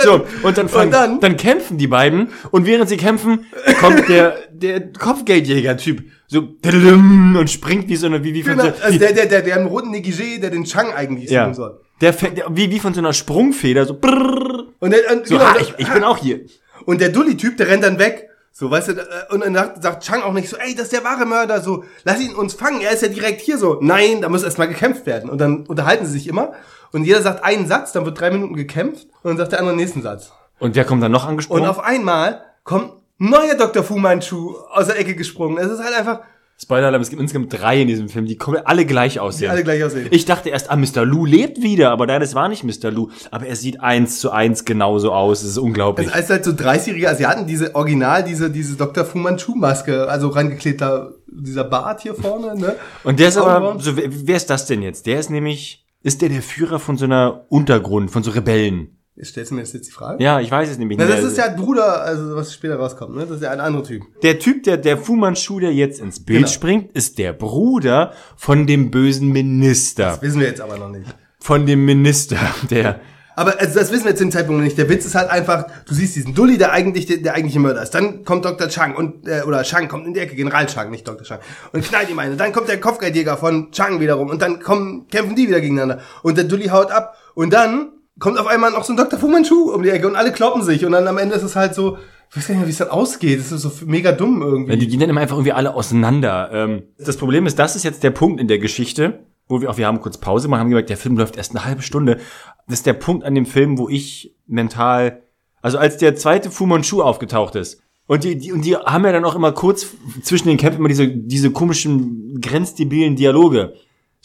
[0.03, 3.45] So, und dann, fangen, und dann, dann kämpfen die beiden und während sie kämpfen,
[3.79, 8.84] kommt der, der Kopfgeldjäger-Typ so und springt wie so eine, wie, wie von genau, so,
[8.84, 11.79] also der, der, der, der im roten Negligé, der den Chang eigentlich ja, soll.
[12.01, 15.46] der, der, wie, wie von so einer Sprungfeder, so, brrrr, Und, der, und, so, genau,
[15.50, 16.41] ha, ich, ich bin auch hier.
[16.86, 18.29] Und der Dulli-Typ, der rennt dann weg.
[18.51, 20.94] So, weißt du, äh, und dann sagt- sagt Chang auch nicht so, ey, das ist
[20.94, 23.79] der wahre Mörder, so, lass ihn uns fangen, er ist ja direkt hier so.
[23.82, 25.29] Nein, da muss erstmal gekämpft werden.
[25.29, 26.53] Und dann unterhalten sie sich immer.
[26.94, 29.74] Und jeder sagt einen Satz, dann wird drei Minuten gekämpft und dann sagt der andere
[29.75, 30.32] den nächsten Satz.
[30.60, 31.65] Und der kommt dann noch Und angesprungen.
[31.65, 33.83] auf einmal kommt neuer Dr.
[33.83, 35.57] Fu Manchu aus der Ecke gesprungen.
[35.57, 36.21] Es ist halt einfach,
[36.57, 39.51] Spoiler-Alarm, es gibt insgesamt drei in diesem Film, die kommen alle gleich aussehen.
[39.51, 40.07] alle gleich aussehen.
[40.11, 41.05] Ich dachte erst, ah, Mr.
[41.05, 42.91] Lou lebt wieder, aber nein, das war nicht Mr.
[42.91, 43.09] Lou.
[43.29, 45.43] Aber er sieht eins zu eins genauso aus.
[45.43, 46.13] Es ist unglaublich.
[46.13, 49.03] als halt so 30-jährige Asiaten, diese Original, diese, diese Dr.
[49.03, 52.75] Fu Manchu Maske, also reingeklebter, dieser Bart hier vorne, ne?
[53.03, 55.07] Und der ist aber, so, wer, wer ist das denn jetzt?
[55.07, 58.97] Der ist nämlich, ist der der Führer von so einer Untergrund, von so Rebellen?
[59.23, 60.21] Stellst du mir das jetzt die Frage?
[60.21, 61.17] Ja, ich weiß es nämlich Na, nicht.
[61.17, 63.21] das ist ja Bruder, also was später rauskommt, ne?
[63.25, 64.03] Das ist ja ein anderer Typ.
[64.23, 66.49] der Typ, der, der Fu Manchu, der jetzt ins Bild Genau.
[66.51, 70.21] springt, ist der Bruder von dem bösen Minister.
[70.21, 71.05] Wissen wir jetzt aber noch nicht.
[71.39, 72.37] Von dem Minister,
[72.69, 72.99] der,
[73.37, 74.77] Aber also das wissen wir jetzt im Zeitpunkt noch nicht.
[74.77, 77.83] Der Witz ist halt einfach, du siehst diesen Dulli, der eigentlich der, der eigentliche Mörder
[77.83, 77.91] ist.
[77.91, 78.67] Dann kommt Dr.
[78.67, 81.23] Chang und äh, oder Chang kommt in die Ecke, General Chang, nicht Dr.
[81.25, 81.39] Chang,
[81.71, 82.35] und knallt ihm eine.
[82.35, 86.35] Dann kommt der Kopfgeldjäger von Chang wiederum und dann kommen kämpfen die wieder gegeneinander und
[86.37, 89.19] der Dulli haut ab und dann kommt auf einmal noch so ein Dr.
[89.19, 91.55] Fu Manchu um die Ecke und alle kloppen sich und dann am Ende ist es
[91.55, 91.97] halt so,
[92.29, 93.39] ich weiß gar nicht mehr, wie es dann ausgeht.
[93.39, 94.77] Das ist so mega dumm irgendwie.
[94.77, 96.49] die gehen dann immer einfach irgendwie alle auseinander.
[96.51, 99.77] Ähm, das Problem ist, das ist jetzt der Punkt in der Geschichte, wo wir auch,
[99.77, 102.19] wir haben kurz Pause gemacht, haben gemerkt, der Film läuft erst eine halbe Stunde.
[102.67, 105.21] Das ist der Punkt an dem Film, wo ich mental,
[105.61, 109.11] also als der zweite Fu Manchu aufgetaucht ist, und die, die, und die haben ja
[109.11, 109.87] dann auch immer kurz
[110.21, 113.73] zwischen den Kämpfen immer diese, diese komischen, grenzdebilen Dialoge.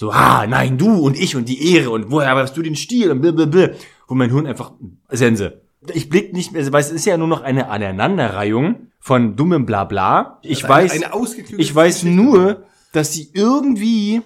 [0.01, 3.11] So, ah, nein, du und ich und die Ehre und woher hast du den Stil
[3.11, 3.73] und blablabla.
[4.09, 4.73] Wo mein Hirn einfach,
[5.11, 5.61] Sense.
[5.93, 10.39] Ich blick nicht mehr, weil es ist ja nur noch eine Aneinanderreihung von dummem Blabla.
[10.41, 12.63] Ich Also eine- weiß, eine ich weiß nur,
[12.95, 14.23] dass sie irgendwie,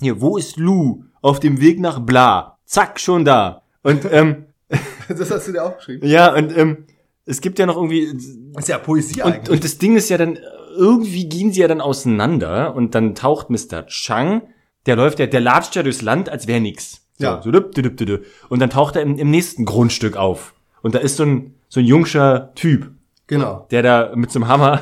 [0.00, 1.04] hier, wo ist Lou?
[1.20, 2.56] Auf dem Weg nach Bla.
[2.64, 3.60] Zack, schon da.
[3.82, 4.46] Und, ähm,
[5.10, 6.08] Das hast du dir aufgeschrieben.
[6.08, 6.86] ja, und, ähm,
[7.26, 8.14] es gibt ja noch irgendwie,
[8.54, 9.50] Das ist ja Poesie und, eigentlich.
[9.50, 10.38] und das Ding ist ja dann,
[10.74, 13.86] irgendwie gehen sie ja dann auseinander und dann taucht Mr.
[13.88, 14.40] Chang,
[14.88, 17.02] der läuft ja, der latscht ja durchs Land, als wäre nix.
[17.18, 17.42] So, Ja.
[17.42, 18.26] so düpp, düpp, düpp, düpp.
[18.48, 20.54] Und dann taucht er im, im nächsten Grundstück auf.
[20.82, 22.90] Und da ist so ein, so ein jungscher Typ,
[23.26, 23.66] genau.
[23.70, 24.80] der da mit so einem Hammer,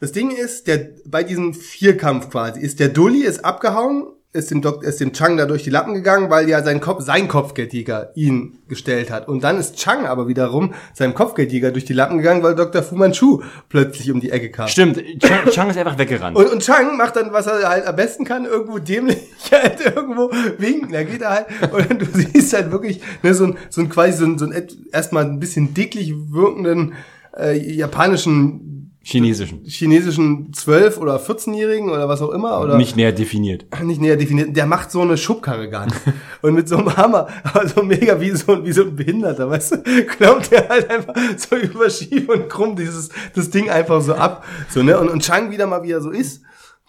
[0.00, 4.60] Das Ding ist, der bei diesem Vierkampf quasi ist der Dulli ist abgehauen, ist dem
[4.60, 8.12] Dok ist dem Chang da durch die Lappen gegangen, weil ja sein Kopf sein Kopfgeldjäger
[8.14, 9.26] ihn gestellt hat.
[9.26, 12.82] Und dann ist Chang aber wiederum seinem Kopfgeldjäger durch die Lappen gegangen, weil Dr.
[12.82, 14.68] Fu Manchu plötzlich um die Ecke kam.
[14.68, 16.36] stimmt, Chang, Chang ist einfach weggerannt.
[16.36, 19.18] Und, und Chang macht dann, was er halt am besten kann, irgendwo dämlich
[19.50, 20.92] halt irgendwo winken.
[20.92, 24.12] Da geht er halt und du siehst halt wirklich ne, so ein, so ein quasi
[24.12, 26.92] so ein, so ein erstmal ein bisschen dicklich wirkenden
[27.34, 29.64] äh, japanischen, Chinesischen.
[29.64, 32.60] chinesischen 12- oder 14-Jährigen oder was auch immer.
[32.60, 33.64] Oder Nicht näher definiert.
[33.82, 35.96] nicht näher definiert, der macht so eine Schubkarre gar nicht.
[36.42, 39.48] Und mit so einem Hammer, aber so mega wie so, ein- wie so ein Behinderter,
[39.48, 44.02] weißt du, kloppt der halt einfach so über schief und krumm dieses, das Ding einfach
[44.02, 44.44] so ab.
[44.68, 44.98] So, ne?
[45.00, 46.42] Und, und Chang wieder mal, wie er so ist,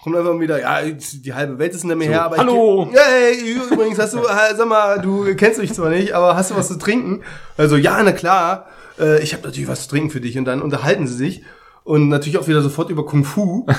[0.03, 2.89] kommt einfach wieder, ja, die halbe Welt ist hinter mir her, aber hallo.
[2.91, 3.35] ich, hey,
[3.71, 6.67] übrigens hast du, äh, sag mal, du kennst mich zwar nicht, aber hast du was
[6.67, 7.21] zu trinken?
[7.57, 8.67] Also, ja, na klar,
[8.99, 10.37] äh, ich habe natürlich was zu trinken für dich.
[10.37, 11.43] Und dann unterhalten sie sich
[11.89, 13.65] und natürlich auch wieder sofort über Kung Fu.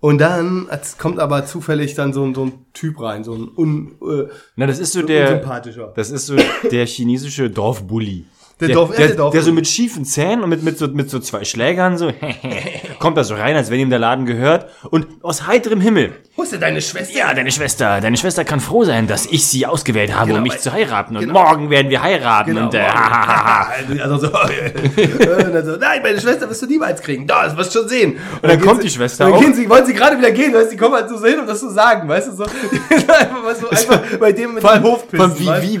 [0.00, 0.66] Und dann
[0.98, 4.24] kommt aber zufällig dann so ein, so ein Typ rein, so ein un, äh,
[4.56, 5.92] Na, das ist so der, unsympathischer.
[5.94, 6.34] das ist so
[6.68, 8.24] der chinesische Dorfbully.
[8.58, 9.32] Der der, Dorf- der, der Dorfbully.
[9.32, 12.10] der so mit schiefen Zähnen und mit, mit, so, mit so zwei Schlägern so,
[12.98, 14.66] kommt da so rein, als wenn ihm der Laden gehört.
[14.90, 16.14] Und aus heiterem Himmel.
[16.34, 17.14] Wo ist denn deine Schwester?
[17.14, 20.42] Ja, deine Schwester, deine Schwester kann froh sein, dass ich sie ausgewählt habe, Genau, um
[20.42, 21.14] mich zu heiraten.
[21.14, 21.44] Und genau.
[21.44, 22.56] morgen werden wir heiraten.
[22.56, 22.80] und, äh,
[24.02, 27.26] also so, und dann so, nein, meine Schwester wirst du niemals kriegen.
[27.26, 28.12] Da, das wirst du schon sehen.
[28.12, 29.40] Und dann gehen kommt sie, die Schwester Dann auch.
[29.40, 31.46] gehen sie, wollen sie gerade wieder gehen, weißt du, die kommen halt so hin, um
[31.46, 32.44] das zu sagen, weißt du, so.
[32.94, 35.80] einfach so, einfach bei dem mit dem Hof Vor allem, wie,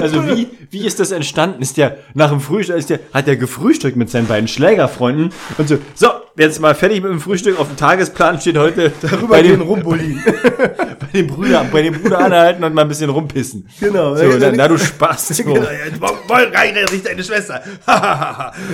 [0.00, 1.60] also wie, wie ist das entstanden?
[1.60, 5.68] Ist der nach dem Frühstück, ist der, hat der gefrühstückt mit seinen beiden Schlägerfreunden und
[5.68, 7.58] so, so, jetzt mal fertig mit dem Frühstück.
[7.58, 10.16] Auf dem Tagesplan steht heute Darüber bei gehen dem, rumbully.
[10.24, 13.68] bei dem Bruder, bei dem Bruder anhalten und mal ein bisschen rumpissen.
[13.80, 14.14] Genau.
[14.16, 15.28] So, na, na du Spaß.
[15.42, 15.44] So.
[15.44, 17.62] Genau, ja, wollen rein, das ist deine Schwester.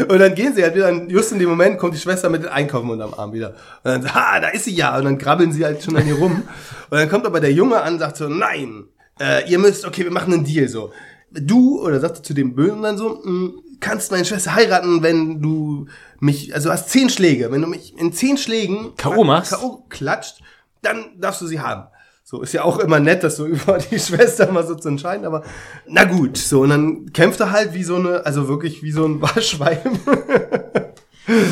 [0.09, 2.43] und dann gehen sie halt wieder, und just in dem Moment kommt die Schwester mit
[2.43, 3.51] den Einkaufen unterm Arm wieder.
[3.85, 4.97] Und dann, ha, da ist sie ja.
[4.97, 6.43] Und dann krabbeln sie halt schon an ihr rum.
[6.91, 8.85] Und dann kommt aber der Junge an und sagt so, nein,
[9.21, 10.93] äh, ihr müsst, okay, wir machen einen Deal so.
[11.31, 15.41] Du, oder sagt er zu dem Bösen dann so, "Mm, kannst meine Schwester heiraten, wenn
[15.43, 15.87] du
[16.21, 17.51] mich, also du hast zehn Schläge.
[17.53, 19.25] Wenn du mich in zehn Schlägen K.O.
[19.25, 19.53] machst?
[19.53, 19.85] K.O.
[19.89, 20.41] klatscht,
[20.83, 21.85] dann darfst du sie haben.
[22.25, 25.25] So, ist ja auch immer nett, das so über die Schwester mal so zu entscheiden,
[25.25, 25.45] aber
[25.87, 29.07] na gut, so, und dann kämpft er halt wie so eine, also wirklich wie so
[29.07, 29.79] ein Waschwein.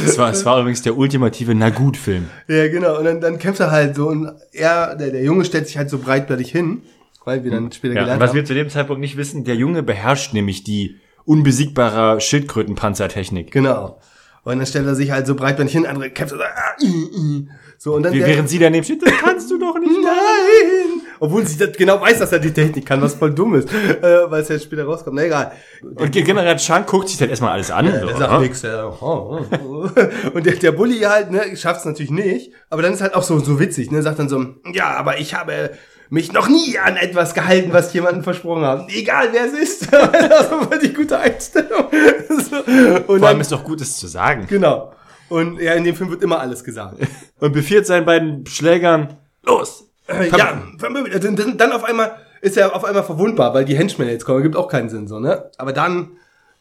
[0.06, 2.26] Es war, es war übrigens der ultimative Na-Gut-Film.
[2.48, 5.66] ja, genau, und dann, dann kämpft er halt so, und er, der, der Junge stellt
[5.66, 6.82] sich halt so breitbeinig hin,
[7.26, 8.36] weil wir dann später Ja, gelernt was haben.
[8.36, 13.50] wir zu dem Zeitpunkt nicht wissen, der Junge beherrscht nämlich die unbesiegbare Schildkrötenpanzertechnik.
[13.50, 14.00] Genau.
[14.44, 17.48] Und dann stellt er sich halt so breitbeinig hin, andere kämpft so, ah, i, i.
[17.78, 19.90] so, und dann der, Während sie daneben steht, das kannst du doch nicht.
[19.90, 21.02] Nein!
[21.18, 24.30] Obwohl sie das genau weiß, dass er die Technik kann, was voll dumm ist, äh,
[24.30, 25.16] weil es ja später rauskommt.
[25.16, 25.50] Na egal.
[25.82, 27.86] Und generell Chang guckt sich dann erstmal alles an.
[27.86, 28.60] so, Der sagt nix.
[28.60, 29.90] Der, oh, oh.
[30.32, 32.52] Und der, der Bulli halt, ne, schafft's natürlich nicht.
[32.70, 35.34] Aber dann ist halt auch so, so witzig, ne, sagt dann so, ja, aber ich
[35.34, 35.70] habe
[36.08, 38.88] mich noch nie an etwas gehalten, was jemandem versprochen haben.
[38.88, 39.92] Egal wer es ist.
[39.92, 41.86] das ist voll die gute Einstellung.
[42.28, 42.62] so.
[43.06, 44.46] Vor allem dann, ist doch gut, es zu sagen.
[44.48, 44.92] genau.
[45.28, 46.96] Und ja, in dem Film wird immer alles gesagt.
[47.40, 49.84] Und befiehlt seinen beiden Schlägern, los!
[50.08, 54.24] Äh, ja, dann, dann, auf einmal ist er auf einmal verwundbar, weil die Henchmen jetzt
[54.24, 54.40] kommen.
[54.44, 55.50] Gibt auch keinen Sinn so, ne?
[55.58, 56.12] Aber dann,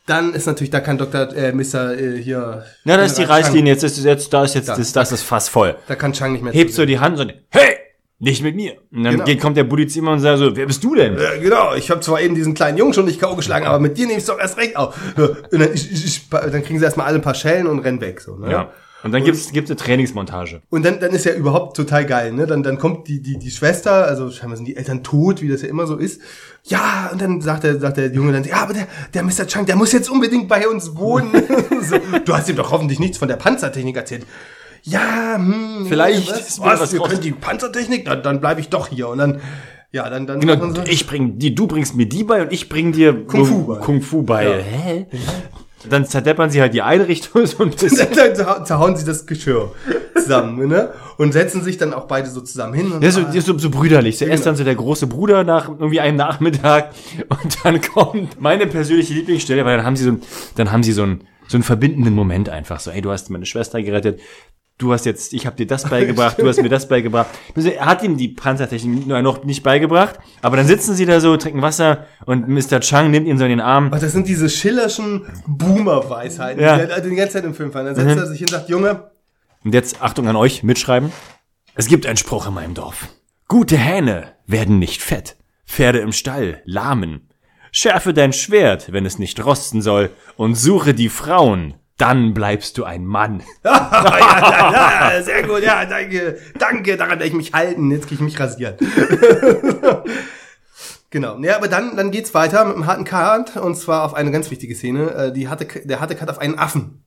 [0.08, 1.32] dann ist natürlich, da kann Dr.
[1.36, 1.94] Äh, Mr.
[1.94, 2.66] Äh, hier.
[2.86, 5.52] Ja, da ist die Reißlinie, jetzt ist, jetzt, da ist jetzt, das, das ist fast
[5.52, 5.76] voll.
[5.88, 6.54] Da kann Chang nicht mehr.
[6.54, 7.75] Hebt so die Hand und, hey!
[8.20, 8.78] Nicht mit mir.
[8.92, 9.26] Und dann Genau.
[9.26, 11.18] geht, kommt der zu ihm und sagt so, wer bist du denn?
[11.18, 13.36] Äh, genau, ich habe zwar eben diesen kleinen Jungen schon nicht K.O.
[13.36, 14.98] geschlagen, aber mit dir nehme ich doch erst recht auf.
[15.18, 18.00] Und dann, ich, ich, ich, dann kriegen sie erstmal alle ein paar Schellen und rennen
[18.00, 18.22] weg.
[18.22, 18.50] So, ne?
[18.50, 18.72] Ja.
[19.04, 20.62] Und dann gibt's, gibt's eine Trainingsmontage.
[20.70, 22.48] Und dann, dann ist ja überhaupt total geil, ne?
[22.48, 25.62] Dann, dann kommt die, die, die Schwester, also scheinbar sind die Eltern tot, wie das
[25.62, 26.22] ja immer so ist.
[26.64, 29.46] Ja, und dann sagt der, sagt der Junge dann, ja, aber der, der Mr.
[29.46, 31.30] Chang, der muss jetzt unbedingt bei uns wohnen.
[31.82, 34.26] so, du hast ihm doch hoffentlich nichts von der Panzertechnik erzählt.
[34.86, 38.70] Ja, hm, Vielleicht was, ist was, was wir können die Panzertechnik, dann, dann bleibe ich
[38.70, 39.10] doch hier.
[39.10, 39.42] Und dann,
[39.92, 42.70] ja, dann, dann Genau, sie- ich bring die, du bringst mir die bei und ich
[42.70, 43.78] bring dir Kung Fu bei.
[43.80, 44.44] Kung Fu bei.
[44.46, 44.58] Ja.
[44.58, 45.06] Hä?
[45.90, 48.08] Dann zerdeppern sie halt die eine Richtung so ein bisschen.
[48.16, 49.72] dann zerha- zerhauen sie das Geschirr
[50.16, 50.90] zusammen, ne?
[51.18, 52.92] Und setzen sich dann auch beide so zusammen hin.
[52.92, 54.18] Und Ja, so, ah, so, so brüderlich.
[54.18, 54.46] Zuerst Genau.
[54.46, 56.90] dann so der große Bruder nach irgendwie einem Nachmittag
[57.30, 60.22] und dann kommt meine persönliche Lieblingsstelle, weil dann haben sie so, ein-
[60.56, 63.46] dann haben sie so einen, so einen verbindenden Moment einfach so, ey, du hast meine
[63.46, 64.20] Schwester gerettet,
[64.78, 67.28] du hast jetzt, ich habe dir das beigebracht, du hast mir das beigebracht.
[67.56, 71.38] Er hat ihm die Panzertechnik nur noch nicht beigebracht, aber dann sitzen sie da so,
[71.38, 72.80] trinken Wasser und Mr.
[72.82, 73.92] Chang nimmt ihn so in den Arm.
[73.94, 76.78] Ach, das sind diese schillerschen Boomer-Weisheiten, Ja.
[76.78, 77.86] die er die ganze Zeit im Film fallen.
[77.88, 78.18] Dann setzt Mhm.
[78.22, 79.12] er sich hin und sagt, Junge,
[79.64, 81.12] Und jetzt Achtung an euch, mitschreiben.
[81.74, 83.08] Es gibt einen Spruch in meinem Dorf.
[83.48, 87.30] Gute Hähne werden nicht fett, Pferde im Stall lahmen.
[87.72, 92.84] Schärfe dein Schwert, wenn es nicht rosten soll, und suche die Frauen, dann bleibst du
[92.84, 93.42] ein Mann.
[93.64, 98.22] ja, ja, sehr gut, ja, danke, danke, daran werde ich mich halten, jetzt kann ich
[98.22, 98.76] mich rasieren.
[101.10, 104.32] genau, ja, aber dann, dann geht's weiter mit einem harten Cut, und zwar auf eine
[104.32, 107.04] ganz wichtige Szene, äh, die hatte, der harte Cut auf einen Affen.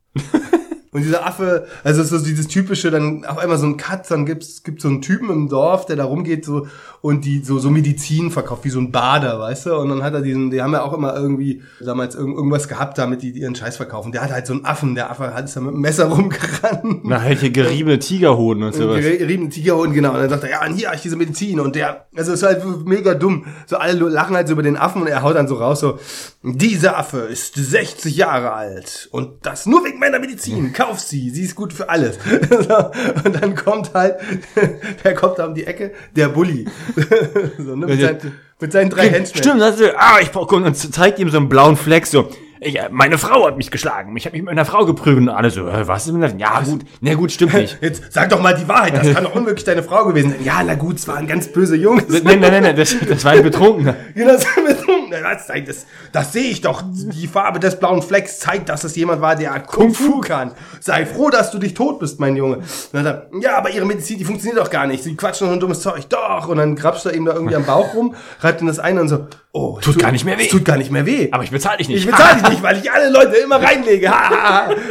[0.93, 4.63] Und dieser Affe, also so dieses typische, dann auf einmal so ein Cut, dann gibt's
[4.63, 6.67] gibt so einen Typen im Dorf, der da rumgeht so
[7.01, 9.77] und die so so Medizin verkauft, wie so ein Bader, weißt du?
[9.77, 12.99] Und dann hat er diesen, die haben ja auch immer irgendwie damals irgend, irgendwas gehabt,
[12.99, 14.13] damit die ihren Scheiß verkaufen.
[14.13, 17.01] Der hat halt so einen Affen, der Affe hat ist da mit dem Messer rumgerannt.
[17.05, 19.01] Na, halt hier geriebene Tigerhoden und sowas.
[19.01, 20.13] Gerieben Tigerhund, genau.
[20.13, 21.61] Und dann sagt er, ja, und hier habe ich diese Medizin.
[21.61, 23.47] Und der, also es ist halt mega dumm.
[23.67, 25.99] So alle lachen halt so über den Affen und er haut dann so raus, so,
[26.43, 29.09] dieser Affe ist 60 Jahre alt.
[29.13, 30.73] Und das nur wegen meiner Medizin.
[30.79, 32.19] Kauf sie, sie ist gut für alles.
[33.25, 34.15] Und dann kommt halt,
[35.05, 36.67] der kommt da um die Ecke, der Bulli.
[37.59, 39.37] so, ne, mit, seinen, mit seinen drei Händen.
[39.37, 42.29] Stimmt, das ist, ah, ich brauche und zeigt ihm so einen blauen Fleck so.
[42.61, 44.17] Ich, äh, meine Frau hat mich geschlagen.
[44.17, 46.35] Ich habe mich mit meiner Frau geprügelt und alle so, äh, was ist denn das?
[46.39, 46.83] Ja, gut.
[47.01, 47.79] Na gut, stimmt nicht.
[47.81, 50.45] Jetzt sag doch mal die Wahrheit, das kann doch unmöglich deine Frau gewesen sein.
[50.45, 52.05] Ja, na gut, es waren ganz böse Jungs.
[52.09, 53.97] Nein, nein, nein, nein, das, das war ein Betrunkener.
[54.15, 56.83] Genau, das, das, zeigt das, das sehe ich doch.
[56.85, 60.53] Die Farbe des blauen Flecks zeigt, dass es jemand war, der Kung Fu kann.
[60.81, 62.57] Sei froh, dass du dich tot bist, mein Junge.
[62.57, 65.03] Und dann er, ja, aber ihre Medizin, die funktioniert doch gar nicht.
[65.03, 66.09] Sie quatschen nur ein dummes Zeug.
[66.09, 66.49] Doch.
[66.49, 69.09] Und dann grapscht er ihm da irgendwie am Bauch rum, reibt ihm das ein und
[69.09, 70.47] so, oh, es Tut gar nicht mehr weh.
[70.47, 71.29] Tut gar nicht mehr weh.
[71.31, 72.05] Aber ich bezahle dich nicht.
[72.05, 74.13] Ich bezahle dich nicht, weil ich alle Leute immer reinlege.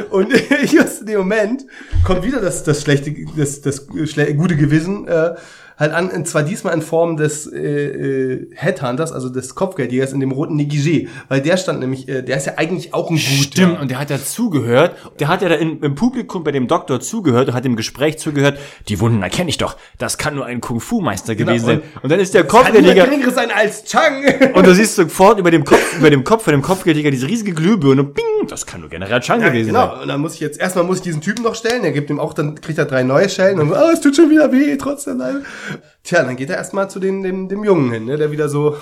[0.09, 0.31] Und
[0.71, 1.65] just in dem Moment
[2.03, 5.35] kommt wieder das, das schlechte, das, das gute Gewissen äh,
[5.77, 10.19] halt an, und zwar diesmal in Form des äh, äh, Headhunters, also des Kopfgeldjägers in
[10.19, 13.43] dem roten Negligé, weil der stand nämlich, äh, der ist ja eigentlich auch ein guter.
[13.43, 14.95] Stimmt, und der hat ja zugehört.
[15.19, 18.17] Der hat ja da in, im Publikum bei dem Doktor zugehört und hat im Gespräch
[18.17, 18.57] zugehört.
[18.89, 19.77] Die Wunden erkenne ich doch.
[19.97, 21.77] Das kann nur ein Kung-Fu-Meister gewesen sein.
[21.95, 23.05] und- Und dann ist der Kann Kopfgeldjäger.
[23.05, 24.23] geringeres sein als Chang.
[24.53, 27.53] Und du siehst sofort über dem Kopf, über dem Kopf von dem Kopfgeldjäger diese riesige
[27.53, 28.03] Glühbirne.
[28.03, 29.91] Bing, das kann nur General Chang Ja, gewesen genau.
[29.91, 30.01] sein.
[30.01, 32.19] Und dann muss ich jetzt, erstmal muss ich diesen Typen noch stellen, der gibt ihm
[32.19, 34.75] auch, dann kriegt er drei neue Schellen und so, ah, es tut schon wieder weh,
[34.77, 35.21] trotzdem.
[36.03, 38.77] Tja, dann geht er erstmal zu dem, dem, dem Jungen hin, ne, der wieder so,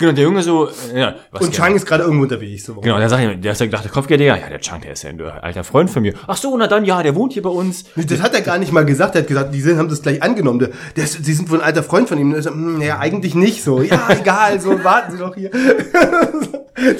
[0.00, 2.74] Genau, der Junge so, ja, was und Chang ist gerade irgendwo unterwegs, so.
[2.74, 5.10] Genau, der sagt, ihm- der hat gedacht, der Kopfgeldjäger, ja, der Chang, der ist ja
[5.10, 6.14] ein alter Freund von mir.
[6.26, 7.84] Ach so, na dann, ja, der wohnt hier bei uns.
[7.96, 9.14] Das hat er gar nicht mal gesagt.
[9.14, 10.58] Er hat gesagt, die sind, haben das gleich angenommen.
[10.58, 12.34] Der, der, ist- die sind wohl ein alter Freund von ihm.
[12.34, 13.82] Er so, hm, ja, eigentlich nicht so.
[13.82, 15.50] Ja, egal, so warten Sie doch hier.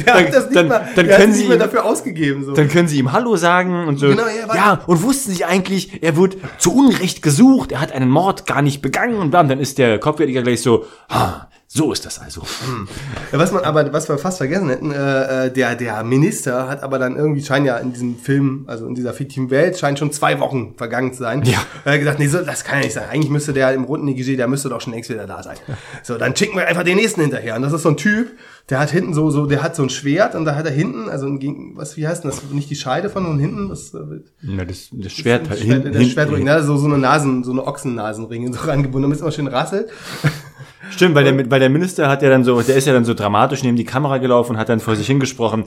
[0.06, 2.44] der hat das nicht dann- mal, dann können Sie ihm- dafür ausgegeben.
[2.44, 2.52] So.
[2.52, 4.08] Dann können sie ihm Hallo sagen und so.
[4.08, 8.10] Genau, ja, ja, und wussten sie eigentlich, er wird zu Unrecht gesucht, er hat einen
[8.10, 12.04] Mord gar nicht begangen und blam, dann ist der Kopfgeldjäger gleich so, ah, so ist
[12.04, 12.42] das also.
[13.30, 16.82] Ja, was man aber, was wir fast vergessen hätten, äh, äh, der, der Minister hat
[16.82, 20.10] aber dann irgendwie, scheint ja in diesem Film, also in dieser fiktiven Welt, scheint schon
[20.10, 21.42] zwei Wochen vergangen zu sein.
[21.44, 21.58] Ja.
[21.84, 23.08] Er hat gesagt, nee, so, das kann ja nicht sein.
[23.08, 25.56] Eigentlich müsste der im roten Negligé, der müsste doch schon längst wieder da sein.
[26.02, 27.54] So, dann schicken wir einfach den nächsten hinterher.
[27.54, 28.32] Und das ist so ein Typ,
[28.68, 31.08] der hat hinten so, so, der hat so ein Schwert und da hat er hinten,
[31.08, 32.42] also ein, was, wie heißt denn das?
[32.50, 33.98] Nicht die Scheide von und hinten, das, äh,
[34.42, 36.64] Na, das, das Schwert, das hin- Schwert, der hin- Schwertring, ne?
[36.64, 39.88] so, so eine Nasen, so eine Ochsennasenringe so rangebunden, damit es immer schön rasselt.
[40.90, 43.14] Stimmt, weil der, weil der Minister hat ja dann so, der ist ja dann so
[43.14, 45.64] dramatisch neben die Kamera gelaufen und hat dann vor sich hingesprochen,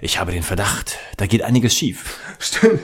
[0.00, 2.18] ich habe den Verdacht, da geht einiges schief.
[2.38, 2.80] Stimmt.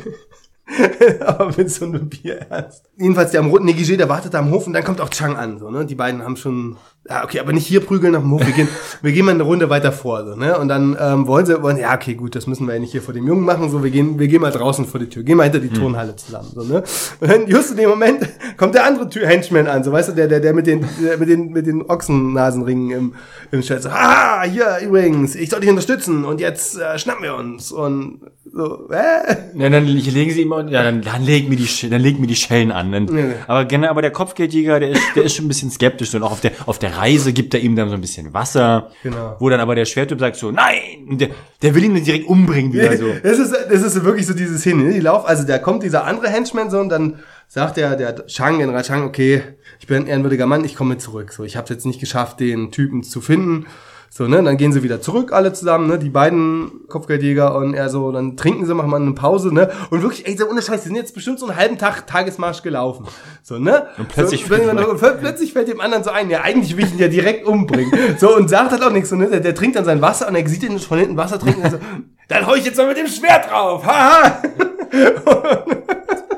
[1.26, 2.84] Aber mit so einem Bier ernst.
[2.96, 5.36] Jedenfalls der am roten Negligé, der wartet da am Hof und dann kommt auch Chang
[5.36, 5.84] an, so, ne?
[5.84, 6.76] Die beiden haben schon,
[7.08, 8.46] ja, okay, aber nicht hier prügeln nach dem Hof.
[8.46, 8.68] Wir gehen,
[9.02, 10.58] wir gehen mal eine Runde weiter vor, so, ne?
[10.58, 13.02] Und dann, ähm, wollen sie, wollen, ja, okay, gut, das müssen wir ja nicht hier
[13.02, 15.36] vor dem Jungen machen, so, wir gehen, wir gehen mal draußen vor die Tür, gehen
[15.36, 16.82] mal hinter die Turnhalle zusammen, so, ne?
[17.20, 20.12] Und dann, just in dem Moment, kommt der andere Tür Henchman an, so, weißt du,
[20.12, 23.14] der, der, der mit den, der mit den, mit den Ochsennasenringen im,
[23.50, 27.34] im Chat, so, ah, hier, übrigens, ich soll dich unterstützen und jetzt, äh, schnappen wir
[27.34, 28.20] uns und,
[28.52, 29.36] so, äh?
[29.54, 32.36] Ja, dann legen sie ihm, ja, dann, dann legen mir die, dann legen mir die
[32.36, 32.92] Schellen an.
[32.92, 33.24] Dann, Ja.
[33.46, 36.32] Aber genau, aber der Kopfgeldjäger, der ist, der ist schon ein bisschen skeptisch und auch
[36.32, 38.90] auf der, auf der Reise gibt er ihm dann so ein bisschen Wasser.
[39.02, 39.36] Genau.
[39.38, 41.28] Wo dann aber der Schwerttyp sagt so, nein, und der,
[41.62, 43.12] der will ihn dann direkt umbringen wieder so.
[43.22, 44.84] Das ist, das ist wirklich so diese Szene.
[44.84, 44.92] Ne?
[44.94, 48.58] Die Lauf, also da kommt dieser andere Henchman so und dann sagt der, der Chang,
[48.58, 49.42] General Chang, okay,
[49.78, 51.32] ich bin ein ehrenwürdiger Mann, ich komme zurück.
[51.32, 53.66] So, ich habe es jetzt nicht geschafft, den Typen zu finden.
[54.12, 57.88] So, ne, dann gehen sie wieder zurück, alle zusammen, ne, die beiden Kopfgeldjäger und er
[57.88, 60.82] so, dann trinken sie, machen mal eine Pause, ne, und wirklich, ey, so ohne Scheiß,
[60.82, 63.06] die sind jetzt bestimmt so einen halben Tag Tagesmarsch gelaufen.
[63.44, 63.86] So, ne?
[63.98, 66.86] Und plötzlich so, fällt ihm und plötzlich fällt dem anderen so ein, ja, eigentlich will
[66.86, 67.92] ich ihn ja direkt umbringen.
[68.18, 70.34] So, und sagt halt auch nichts, so, ne, der, der trinkt dann sein Wasser und
[70.34, 71.78] er sieht ihn von hinten Wasser trinken und so,
[72.26, 74.42] dann hau ich jetzt mal mit dem Schwert drauf, haha!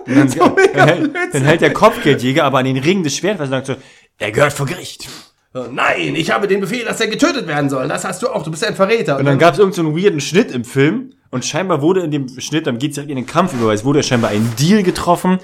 [0.05, 3.47] Und dann, mega dann, hält, dann hält der Kopfgeldjäger aber an den Ring des Schwertes
[3.47, 3.77] und sagt so,
[4.19, 5.09] er gehört vor Gericht.
[5.55, 7.87] Nein, ich habe den Befehl, dass er getötet werden soll.
[7.89, 8.43] Das hast du auch.
[8.43, 9.19] Du bist ein Verräter.
[9.19, 12.11] Und dann gab es irgendeinen so einen weirden Schnitt im Film und scheinbar wurde in
[12.11, 14.83] dem Schnitt, dann geht's direkt in den Kampf über, weil es wurde scheinbar ein Deal
[14.83, 15.39] getroffen,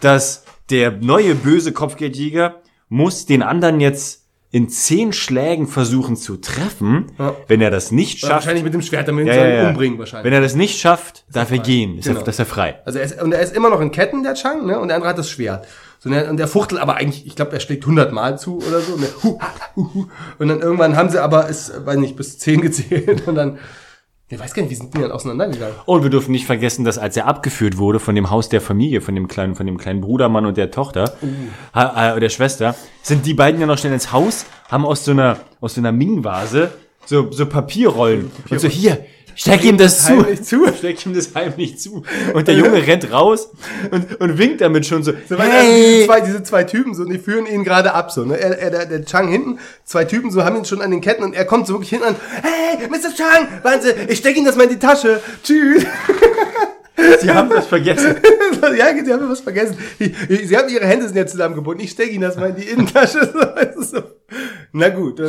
[0.00, 2.56] dass der neue böse Kopfgeldjäger
[2.88, 7.06] muss den anderen jetzt in zehn Schlägen versuchen zu treffen.
[7.18, 7.34] Ja.
[7.48, 9.68] Wenn er das nicht schafft, wahrscheinlich mit dem Schwert damit ja, ja, ihn ja.
[9.68, 10.24] umbringen wahrscheinlich.
[10.24, 12.20] wenn er das nicht schafft, darf er gehen, ist, Genau.
[12.20, 12.80] er, ist er frei.
[12.84, 14.78] also er ist, und er ist immer noch in Ketten, der Chang, ne?
[14.78, 15.66] Und der andere hat das Schwert.
[16.00, 18.58] So, und, der, und der fuchtelt aber eigentlich, ich glaube, er schlägt 100 Mal zu
[18.58, 18.94] oder so.
[18.94, 19.38] Und, der, hu,
[19.76, 20.06] hu, hu.
[20.38, 23.58] und dann irgendwann haben sie aber, ist, weiß nicht, bis 10 gezählt und dann
[24.30, 25.74] Ich weiß gar nicht, wie sind die dann auseinandergegangen?
[25.86, 29.00] Und wir dürfen nicht vergessen, dass als er abgeführt wurde von dem Haus der Familie,
[29.00, 31.14] von dem kleinen, von dem kleinen Brudermann und der Tochter,
[31.74, 35.12] ha- äh, der Schwester, sind die beiden ja noch schnell ins Haus, haben aus so
[35.12, 36.70] einer, aus so einer Ming-Vase
[37.06, 38.30] so, so Papierrollen.
[38.50, 39.04] Und so, hier,
[39.38, 40.24] steck ihm das zu.
[40.42, 40.66] Zu.
[40.76, 42.02] Steck ihm das heimlich zu.
[42.34, 43.50] Und der Junge rennt raus
[43.90, 47.18] und, und winkt damit schon so, So, also diese, zwei, diese zwei Typen, so, die
[47.18, 48.38] führen ihn gerade ab, so, ne?
[48.38, 51.22] Er, er, der, der Chang hinten, zwei Typen, so, haben ihn schon an den Ketten
[51.22, 53.14] und er kommt so wirklich hinten an, hey, Mr.
[53.14, 53.48] Chang,
[53.80, 55.84] Sie, ich steck Ihnen das mal in die Tasche, tschüss.
[57.20, 58.16] sie haben das vergessen.
[58.76, 59.76] ja, Sie haben was vergessen.
[59.98, 63.32] Sie haben Ihre Hände sind jetzt zusammengebunden, ich steck Ihnen das mal in die Innentasche.
[64.72, 65.20] Na gut.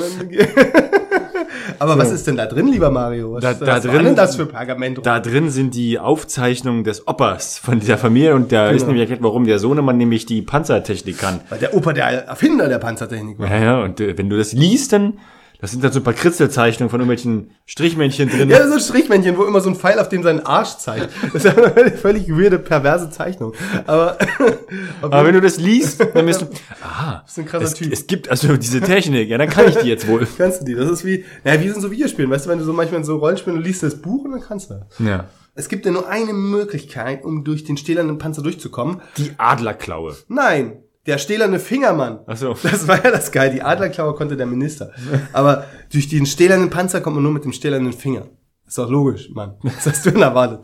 [1.79, 3.33] aber was ist denn da drin, lieber Mario?
[3.33, 4.99] Was, Da- da was drin- denn das für Pergament?
[5.03, 9.23] Da drin sind die Aufzeichnungen des Opas von dieser Familie und da ist nämlich erklärt,
[9.23, 11.41] warum der Sohnemann nämlich die Panzertechnik kann.
[11.49, 13.49] Weil der Opa der Erfinder der Panzertechnik war.
[13.49, 15.19] Ja, ja, und äh, wenn du das liest, dann,
[15.61, 18.49] das sind dann so ein paar Kritzelzeichnungen von irgendwelchen Strichmännchen drin.
[18.49, 21.09] Ja, so ein Strichmännchen, wo immer so ein Pfeil auf dem seinen Arsch zeigt.
[21.33, 23.53] Das ist eine völlig weirde, perverse Zeichnung.
[23.85, 24.17] Aber,
[25.01, 26.45] Aber wenn du das liest, dann bist du,
[26.81, 27.91] ah, ist ein krasser es, Typ.
[27.91, 30.25] es gibt also diese Technik, ja, dann kann ich die jetzt wohl.
[30.37, 30.75] kannst du die.
[30.75, 32.31] Das ist wie, naja, wie in so Videospielen.
[32.31, 34.41] Weißt du, wenn du so manchmal in so Rollenspielen, du liest das Buch und dann
[34.41, 34.85] kannst du.
[34.99, 35.25] Ja.
[35.55, 39.01] Es gibt ja nur eine Möglichkeit, um durch den stählernen Panzer durchzukommen.
[39.17, 40.15] Die Adlerklaue.
[40.29, 42.19] Nein, der stählerne Fingermann.
[42.27, 42.55] Ach so.
[42.63, 43.51] Das war ja das Geil.
[43.51, 44.91] Die Adlerklaue konnte der Minister.
[45.33, 48.27] Aber durch den stählernen Panzer kommt man nur mit dem stählernen Finger.
[48.67, 49.55] Ist doch logisch, Mann.
[49.63, 50.59] Was hast du denn erwartet?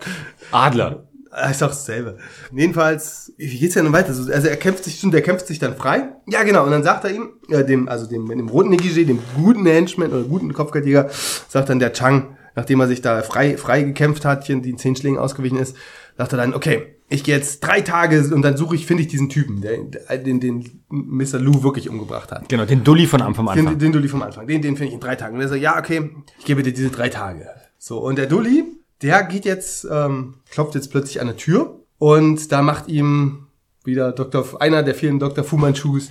[0.51, 1.07] Adler.
[1.31, 2.17] Ah, Ist doch dasselbe.
[2.55, 4.09] Jedenfalls, wie geht's denn weiter?
[4.09, 6.09] Also er kämpft sich, der kämpft sich dann frei.
[6.27, 6.63] Ja, genau.
[6.63, 10.13] Und dann sagt er ihm, äh, dem, also dem, dem roten Negligé, dem guten Henchman
[10.13, 11.09] oder guten Kopfgeldjäger,
[11.49, 14.77] sagt dann der Chang, nachdem er sich da frei, frei gekämpft hat, hier in den
[14.77, 15.75] zehn Schlägen ausgewichen ist,
[16.17, 19.09] sagt er dann, okay, ich gehe jetzt drei Tage und dann suche ich, finde ich
[19.09, 19.77] diesen Typen, der,
[20.17, 21.39] den, den Mr.
[21.39, 22.49] Lou wirklich umgebracht hat.
[22.49, 23.79] Genau, den Dulli von am vom Den, Anfang.
[23.79, 24.47] den Dulli vom Anfang.
[24.47, 25.35] Den, den finde ich in drei Tagen.
[25.35, 27.47] Und er sagt, ja, okay, ich gebe dir diese drei Tage.
[27.77, 28.63] So, und der Dulli,
[29.01, 33.47] der geht jetzt, ähm, klopft jetzt plötzlich an der Tür und da macht ihm
[33.83, 34.59] wieder Dr.
[34.59, 35.43] einer der vielen Dr.
[35.43, 36.09] Fu Manchus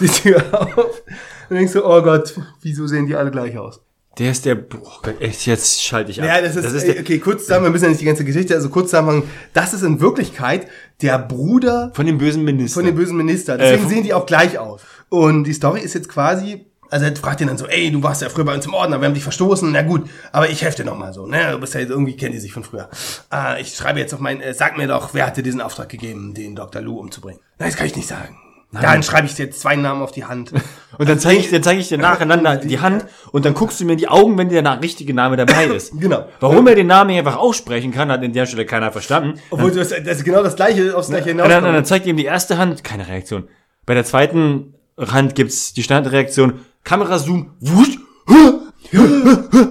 [0.00, 0.42] die Tür
[0.76, 1.02] auf.
[1.48, 3.80] Und denkst du, oh Gott, wieso sehen die alle gleich aus?
[4.18, 6.28] Der ist der, oh Gott, echt, jetzt schalte ich ab.
[6.28, 8.68] Ja, das ist, der, okay, kurz zusammen, wir müssen ja nicht die ganze Geschichte, also
[8.68, 10.68] kurz zusammenhängen, das ist in Wirklichkeit
[11.02, 12.74] der Bruder von dem bösen Minister.
[12.80, 13.58] von dem bösen Minister.
[13.58, 14.82] Deswegen Äh, sehen die auch gleich aus.
[15.08, 18.22] Und die Story ist jetzt quasi, also er fragt ihn dann so, ey, du warst
[18.22, 20.78] ja früher bei uns im Ordner, wir haben dich verstoßen, na gut, aber ich helfe
[20.82, 22.88] dir nochmal so, ne, du bist ja jetzt, irgendwie kennen die sich von früher.
[23.30, 25.88] Ah, ich schreibe jetzt auf mein, äh, sag mir doch, wer hat dir diesen Auftrag
[25.88, 26.80] gegeben, den Dr.
[26.82, 27.40] Lou umzubringen?
[27.58, 28.36] Nein, das kann ich nicht sagen.
[28.74, 30.52] Ja, dann schreibe ich dir zwei Namen auf die Hand.
[30.98, 33.84] Und dann zeige ich, dann zeige ich dir nacheinander die Hand und dann guckst du
[33.84, 35.92] mir in die Augen, wenn der richtige Name dabei ist.
[35.98, 36.26] Genau.
[36.38, 39.40] Warum er den Namen nicht einfach aussprechen kann, hat in der Stelle keiner verstanden.
[39.50, 42.16] Obwohl das, das ist genau das gleiche, aufs gleiche Und dann, dann, dann zeigt ihm
[42.16, 43.48] die erste Hand, keine Reaktion.
[43.86, 47.98] Bei der zweiten Hand gibt's die Standardreaktion, Kamerazoom, wusch,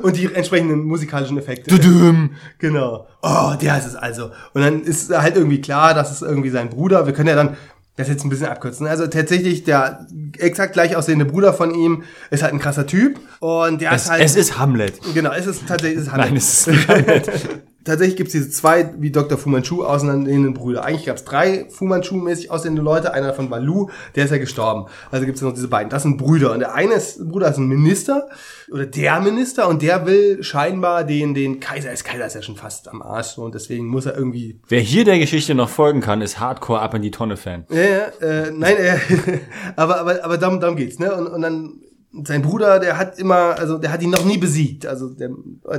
[0.02, 1.80] Und die entsprechenden musikalischen Effekte.
[2.60, 3.08] Genau.
[3.22, 4.32] Oh, der ist es also.
[4.54, 7.06] Und dann ist halt irgendwie klar, das ist irgendwie sein Bruder.
[7.06, 7.56] Wir können ja dann
[7.96, 8.88] das jetzt ein bisschen abkürzen.
[8.88, 10.08] Also tatsächlich, der
[10.40, 13.20] exakt gleich aussehende Bruder von ihm ist halt ein krasser Typ.
[13.40, 14.24] Und der Es, ist halt.
[14.24, 15.00] es ist Hamlet.
[15.14, 16.00] genau, es ist tatsächlich.
[16.00, 16.28] Es ist Hamlet.
[16.30, 17.32] Nein, es ist Hamlet.
[17.86, 19.38] Tatsächlich gibt's diese zwei, wie Dr.
[19.38, 20.86] Fu Manchu, auseinanderstehenden Brüder.
[20.86, 23.14] Eigentlich gab's drei Fu Manchu-mäßig aussehende Leute.
[23.14, 24.86] Einer davon war Lu, der ist ja gestorben.
[25.12, 25.90] Also gibt's noch diese beiden.
[25.90, 26.54] Das sind Brüder.
[26.54, 28.30] Und der eine ist, Bruder ist ein Minister
[28.74, 32.56] oder der Minister und der will scheinbar den, den Kaiser, ist Kaiser ist ja schon
[32.56, 36.22] fast am Arsch und deswegen muss er irgendwie Wer hier der Geschichte noch folgen kann,
[36.22, 37.66] ist Hardcore ab in die Tonne Fan.
[37.70, 38.98] Ja, ja, äh, nein, äh,
[39.76, 41.14] aber, aber, aber darum, darum geht's, ne?
[41.14, 41.74] Und, und dann
[42.26, 44.86] sein Bruder, der hat immer, also der hat ihn noch nie besiegt.
[44.86, 45.30] Also der,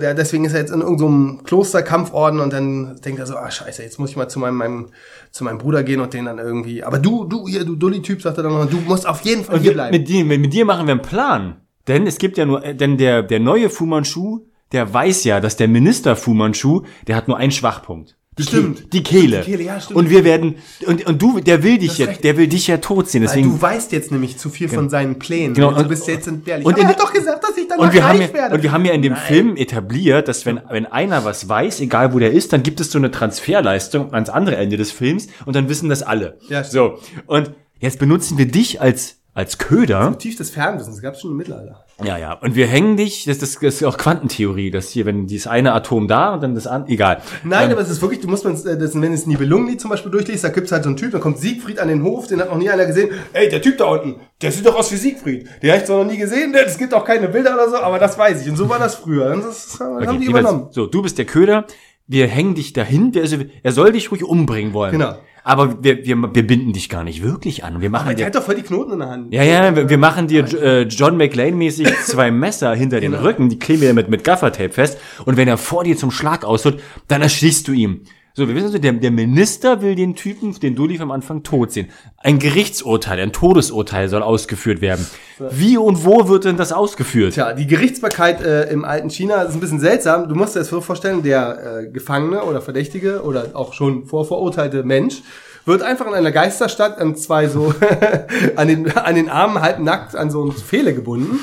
[0.00, 3.82] der deswegen ist er jetzt in irgendeinem Klosterkampforden und dann denkt er so, ah scheiße,
[3.82, 4.88] jetzt muss ich mal zu meinem, meinem
[5.30, 6.82] zu meinem Bruder gehen und den dann irgendwie.
[6.82, 9.60] Aber du, du hier, du Dulli-Typ, sagt er dann noch, du musst auf jeden Fall
[9.60, 9.96] hier bleiben.
[9.96, 11.63] mit, dir, mit, mit dir machen wir einen Plan.
[11.88, 14.40] Denn es gibt ja nur, äh, denn der, der neue Fu Manchu,
[14.72, 18.16] der weiß ja, dass der Minister Fu Manchu, der hat nur einen Schwachpunkt.
[18.36, 18.78] Die Stimmt.
[18.80, 19.40] Ke- Die Kehle.
[19.42, 19.96] Die Kehle, ja, stimmt.
[19.96, 20.56] Und wir werden,
[20.88, 22.24] und, und du, der will dich ja, recht.
[22.24, 23.20] der will dich ja tot sehen.
[23.22, 25.54] Weil Deswegen, du weißt jetzt nämlich zu viel von seinen Plänen.
[25.54, 26.66] Genau, du und- bist jetzt entbehrlich.
[26.66, 28.56] und in- er hat doch gesagt, dass ich dann und wir, haben ja, werde.
[28.56, 32.12] und wir haben ja in dem Film etabliert, dass wenn, wenn einer was weiß, egal
[32.12, 35.54] wo der ist, dann gibt es so eine Transferleistung ans andere Ende des Films und
[35.54, 36.38] dann wissen das alle.
[36.48, 36.98] Ja, so.
[37.26, 40.16] Und jetzt benutzen wir dich als, als Köder.
[40.16, 41.84] Tief des Fernwissens, das gab's schon im Mittelalter.
[42.04, 42.34] Ja, ja.
[42.34, 45.72] Und wir hängen dich, das, das, das ist auch Quantentheorie, dass hier, wenn dieses eine
[45.72, 47.20] Atom da und dann das andere, egal.
[47.42, 50.10] Nein, aber es ist wirklich, du musst man, äh, das, wenn es Nibelungenlied zum Beispiel
[50.12, 52.50] durchliest, da gibt's halt so einen Typ, da kommt Siegfried an den Hof, den hat
[52.50, 53.10] noch nie einer gesehen.
[53.32, 55.48] Ey, der Typ da unten, der sieht doch aus wie Siegfried.
[55.62, 57.98] Den habe ich zwar noch nie gesehen, es gibt auch keine Bilder oder so, aber
[57.98, 58.48] das weiß ich.
[58.48, 59.32] Und so war das früher.
[59.32, 60.68] Und Das haben Okay, die übernommen.
[60.70, 61.66] So, du bist der Köder,
[62.06, 63.24] wir hängen dich dahin, der,
[63.62, 64.92] er soll dich ruhig umbringen wollen.
[64.92, 65.14] Genau.
[65.44, 67.80] Aber wir, wir, wir binden dich gar nicht wirklich an.
[67.82, 69.32] Wir machen Aber der dir, hat doch voll die Knoten in der Hand.
[69.32, 73.22] ja, ja, wir, wir machen dir äh, John McLean-mäßig zwei Messer hinter den Genau.
[73.22, 74.98] Rücken, die kleben wir mit, mit Gaffertape fest.
[75.26, 78.00] Und wenn er vor dir zum Schlag ausholt, dann erschießt du ihm.
[78.36, 81.70] So, wir wissen so, der, der Minister will den Typen, den Dulli am Anfang tot
[81.70, 81.88] sehen.
[82.16, 85.06] Ein Gerichtsurteil, ein Todesurteil soll ausgeführt werden.
[85.52, 87.34] Wie und wo wird denn das ausgeführt?
[87.34, 90.28] Tja, die Gerichtsbarkeit äh, im alten China ist ein bisschen seltsam.
[90.28, 94.82] Du musst dir das so vorstellen, der äh, Gefangene oder Verdächtige oder auch schon vorverurteilte
[94.82, 95.22] Mensch
[95.64, 97.72] wird einfach in einer Geisterstadt an zwei so
[98.56, 101.38] an den an den Armen halb nackt an so eine Pfähle gebunden.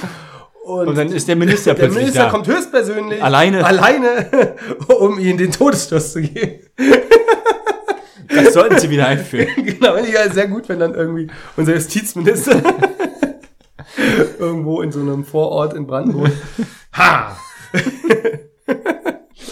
[0.64, 2.30] Und dann ist der Minister der plötzlich Minister da.
[2.30, 3.66] kommt höchstpersönlich Alleine.
[3.66, 4.56] alleine,
[5.00, 6.60] um ihnen den Todesstoß zu geben.
[8.34, 9.50] Das sollten sie wieder einführen.
[9.58, 12.62] genau, ja sehr gut, wenn dann irgendwie unser Justizminister
[14.40, 16.32] irgendwo in so einem Vorort in Brandenburg.
[16.94, 17.36] Ha!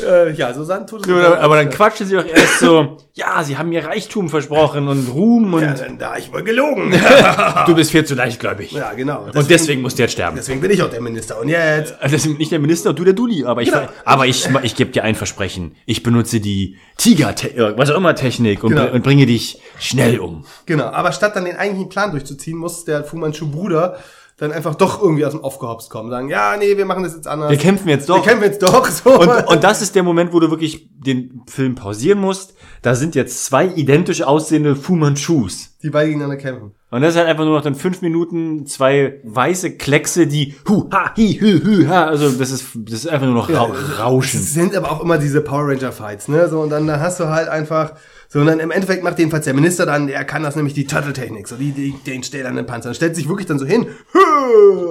[0.09, 1.13] Äh, ja, so sagen tut es.
[1.13, 5.07] Aber, aber dann quatschen sie doch erst so, ja, sie haben mir Reichtum versprochen und
[5.13, 6.91] Ruhm und Ja, dann da ich wohl gelogen.
[7.65, 8.71] du bist viel zu leichtgläubig.
[8.71, 9.27] ja, genau.
[9.33, 10.35] und deswegen musst du jetzt sterben.
[10.37, 11.39] deswegen bin ich auch der Minister.
[11.39, 11.93] Und jetzt.
[12.01, 13.87] Also Das sind nicht der Minister du der Dulli, aber ich, Genau.
[14.05, 15.75] aber ich, ich gebe dir ein Versprechen.
[15.85, 17.33] Ich benutze die Tiger,
[17.77, 18.91] was auch immer Technik und, Genau.
[18.91, 20.45] und bringe dich schnell um.
[20.65, 23.97] Genau, aber statt dann den eigentlichen Plan durchzuziehen, muss der Fu Manchu Bruder
[24.39, 26.09] dann einfach doch irgendwie aus dem Aufgehopst kommen.
[26.09, 27.51] Sagen, ja, nee, wir machen das jetzt anders.
[27.51, 28.23] Wir kämpfen jetzt doch.
[28.23, 28.87] Wir kämpfen jetzt doch.
[28.89, 29.19] So.
[29.19, 32.53] Und, und das ist der Moment, wo du wirklich den Film pausieren musst.
[32.81, 35.77] Da sind jetzt zwei identisch aussehende Fu Manchus.
[35.83, 36.71] die beide gegeneinander kämpfen.
[36.91, 40.89] Und das ist halt einfach nur noch dann fünf Minuten zwei weiße Kleckse, die hu,
[40.91, 42.05] ha, hi, hü, hü, ha.
[42.05, 43.69] Also das ist, das ist einfach nur noch Ra
[43.99, 44.39] Rauschen.
[44.39, 46.47] Es sind aber auch immer diese Power Ranger Fights, ne?
[46.49, 47.93] So und dann da hast du halt einfach
[48.31, 50.85] so und dann im Endeffekt macht jedenfalls der Minister dann, der kann das nämlich die
[50.85, 53.65] Turtle Technik, so die, die den stellt dann den Panzer, stellt sich wirklich dann so
[53.65, 53.87] hin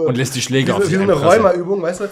[0.07, 1.13] Und lässt die Schläge auf wie, wie sich so eine.
[1.13, 2.05] Räumerübung, weißt du?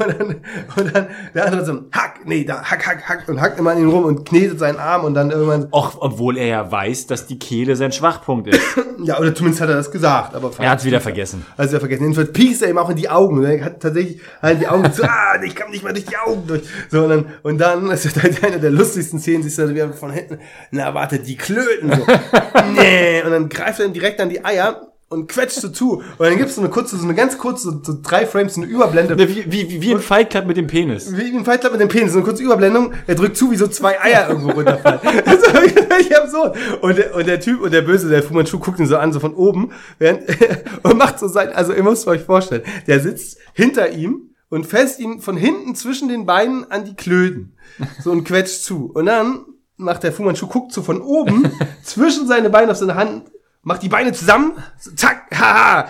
[0.00, 0.36] Und dann,
[0.76, 3.78] und dann der andere so hack, nee, da hack, hack, hack und hackt immer an
[3.78, 7.26] ihn rum und knetet seinen Arm und dann irgendwann Auch obwohl er ja weiß, dass
[7.26, 8.60] die Kehle sein Schwachpunkt ist.
[9.02, 11.44] ja oder zumindest hat er das gesagt, aber Er hat's wieder vergessen.
[11.56, 12.02] Also er vergessen.
[12.02, 13.42] Jedenfalls piekst er ihm auch in die Augen.
[13.42, 16.46] Er hat tatsächlich halt die Augen so, ah, ich kann nicht mal durch die Augen
[16.46, 16.62] durch.
[16.90, 19.92] So, und dann, und dann ist halt eine der lustigsten Szenen, siehst du dann wieder
[19.92, 20.38] von hinten,
[20.70, 22.06] na warte, die Klöten so.
[22.74, 23.22] nee.
[23.22, 25.94] Und dann greift er ihm direkt an die Eier und quetscht so zu.
[25.96, 28.62] Und dann gibt's so eine kurze, so eine ganz kurze, so, so drei Frames, so
[28.62, 29.18] eine Überblende.
[29.18, 31.14] Wie, wie, wie ein Fight Club mit dem Penis.
[31.16, 33.56] Wie ein Fight Club mit dem Penis, so eine kurze Überblendung, er drückt zu, wie
[33.56, 35.00] so zwei Eier irgendwo runterfallen.
[35.24, 36.56] Das ist völlig absurd.
[36.80, 39.12] Und der, und der Typ und der Böse, der Fu Manchu, guckt ihn so an,
[39.12, 40.22] so von oben, während,
[40.82, 45.00] und macht so sein, also ihr müsst euch vorstellen, der sitzt hinter ihm und fässt
[45.00, 47.56] ihn von hinten zwischen den Beinen an die Klöten.
[48.02, 48.90] So und quetscht zu.
[48.92, 49.44] Und dann
[49.80, 51.50] macht der Fu Manchu, guckt so von oben,
[51.82, 53.30] zwischen seine Beine auf seine Hand,
[53.62, 54.52] macht die Beine zusammen,
[54.96, 55.88] zack, haha,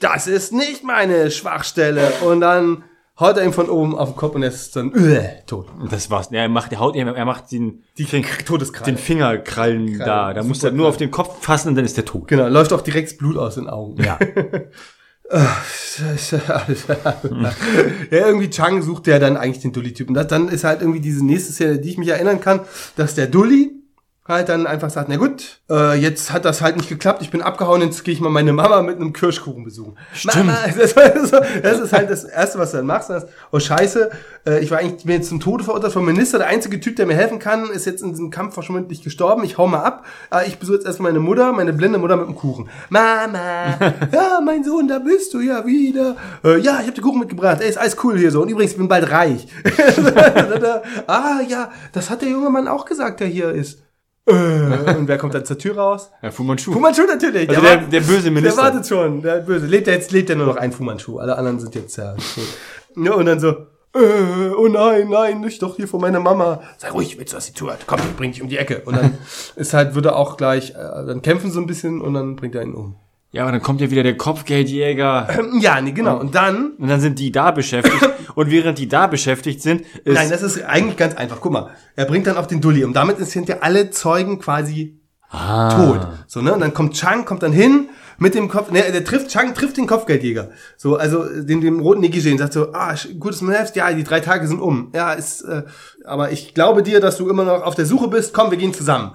[0.00, 2.12] das ist nicht meine Schwachstelle.
[2.24, 2.84] Und dann
[3.18, 5.68] haut er ihm von oben auf den Kopf und er ist dann äh, tot.
[5.78, 6.30] Und das war's.
[6.32, 8.24] Er macht, er haut, er macht den, Die den,
[8.86, 10.34] den Fingerkrallen da.
[10.34, 12.28] Da muss er nur auf den Kopf fassen und dann ist der tot.
[12.28, 14.02] Genau, läuft auch direkt Blut aus den Augen.
[14.02, 14.18] Ja.
[18.10, 20.14] ja, irgendwie Chang sucht ja dann eigentlich den Dulli-Typen.
[20.14, 22.60] Das- Dann ist halt irgendwie diese nächste Szene, die ich mich erinnern kann,
[22.96, 23.72] dass der Dulli
[24.28, 27.42] halt dann einfach sagt, na gut, äh, jetzt hat das halt nicht geklappt, ich bin
[27.42, 29.98] abgehauen, jetzt gehe ich mal meine Mama mit einem Kirschkuchen besuchen.
[30.14, 30.46] Stimmt.
[30.46, 33.10] Mama, das, ist das ist halt das Erste, was du dann machst.
[33.10, 34.10] Das, oh scheiße,
[34.46, 37.06] äh, ich war eigentlich bin jetzt zum Tode verurteilt vom Minister, der einzige Typ, der
[37.06, 40.46] mir helfen kann, ist jetzt in diesem Kampf verschwindlich gestorben, ich hau mal ab, äh,
[40.46, 42.70] ich besuche jetzt erstmal meine Mutter, meine blinde Mutter mit dem Kuchen.
[42.90, 43.76] Mama,
[44.12, 46.14] ja, mein Sohn, da bist du ja wieder.
[46.44, 48.70] Äh, ja, ich habe den Kuchen mitgebracht, ey, ist alles cool hier so und übrigens,
[48.70, 49.48] ich bin bald reich.
[51.08, 53.80] ah, ja, das hat der junge Mann auch gesagt, der hier ist.
[54.26, 54.32] Äh,
[54.96, 56.10] und wer kommt dann zur Tür raus?
[56.22, 56.72] Ja, Fu Manchu.
[56.72, 57.48] Fu Manchu natürlich.
[57.48, 58.62] Also der- der böse Minister.
[58.62, 59.66] Der wartet schon, der böse.
[59.66, 61.18] Lebt er jetzt lebt er nur noch ein Fu Manchu.
[61.18, 62.44] Alle anderen sind jetzt ja tot.
[63.04, 63.48] Ja, und dann so,
[63.94, 66.60] äh, oh nein, nein, nicht doch hier vor meiner Mama.
[66.78, 67.72] Sei ruhig, willst du, was sie tut?
[67.86, 68.82] Komm, ich bring dich um die Ecke.
[68.84, 69.18] Und dann
[69.56, 72.54] ist halt, würde er auch gleich, äh, dann kämpfen so ein bisschen und dann bringt
[72.54, 72.96] er ihn um.
[73.32, 75.28] Ja, aber dann kommt ja wieder der Kopfgeldjäger.
[75.38, 76.20] Ähm, Ja, nee, genau.
[76.20, 78.10] Und dann, Und dann sind die da beschäftigt.
[78.34, 81.40] Und während die da beschäftigt sind, ist, nein, das ist eigentlich ganz einfach.
[81.40, 85.00] Guck mal, er bringt dann auch den Dulli und damit sind ja alle Zeugen quasi
[85.28, 86.08] ah, tot.
[86.26, 86.54] So, ne?
[86.54, 89.76] Und dann kommt Chang, kommt dann hin mit dem Kopf, ne, der trifft, Chang trifft
[89.76, 90.50] den Kopfgeldjäger.
[90.76, 94.20] So, also den, dem roten Negligé und sagt so, ah, gutes Manöver, ja, die drei
[94.20, 94.92] Tage sind um.
[94.94, 95.62] Ja, ist, äh,
[96.04, 98.72] aber ich glaube dir, dass du immer noch auf der Suche bist, komm, wir gehen
[98.72, 99.12] zusammen.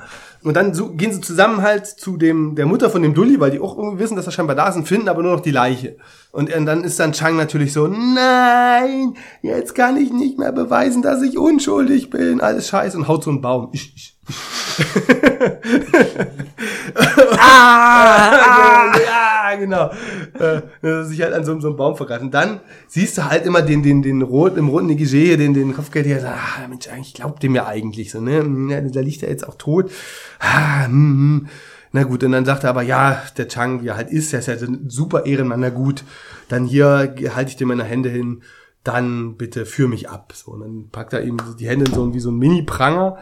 [0.48, 3.52] Und dann so, gehen sie zusammen halt zu dem, der Mutter von dem Dulli, weil
[3.52, 5.52] die auch irgendwie wissen, dass er scheinbar da ist und finden aber nur noch die
[5.52, 5.98] Leiche.
[6.32, 11.02] Und, äh, dann ist dann Chang natürlich so, nein, jetzt kann ich nicht mehr beweisen,
[11.02, 13.68] dass ich unschuldig bin, alles scheiße und haut so einen Baum.
[13.74, 14.16] Ich, ich,
[17.38, 19.91] ah, ja, genau.
[20.34, 22.23] äh, dass er sich halt an so, so einem Baum vergreift.
[22.23, 25.53] Und dann siehst du halt immer den, den, den roten, im roten Negligé, hier, den,
[25.53, 28.45] den Kopfgeld, der sagt, ah, Mensch, eigentlich glaubt dem ja eigentlich so, ne?
[28.69, 29.91] Ja, da liegt er jetzt auch tot.
[30.39, 31.47] Ah, hm, hm.
[31.93, 34.39] Na gut, und dann sagt er aber, ja, der Chang, wie er halt ist, der
[34.39, 36.03] ist ja so ein super Ehrenmann, na gut,
[36.49, 38.43] dann hier halte ich dir meine Hände hin,
[38.84, 40.34] dann bitte führ mich ab.
[40.36, 43.17] So, und dann packt er ihm die Hände in so, wie so ein Mini-Pranger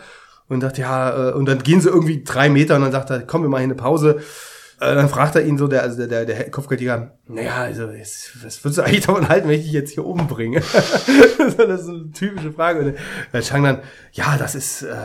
[0.47, 3.21] und sagt, ja, äh, und dann gehen sie irgendwie drei Meter und dann sagt er,
[3.21, 4.21] komm, wir machen eine Pause.
[4.79, 8.43] Äh, Dann fragt er ihn so, der, also der, der, der Kopfgeldjäger, naja, also, jetzt,
[8.43, 10.59] was würdest du eigentlich davon halten, wenn ich dich jetzt hier oben bringe?
[11.57, 12.79] das ist eine typische Frage.
[12.79, 12.95] Und
[13.31, 13.79] der Chang dann,
[14.11, 14.95] ja, das ist, äh,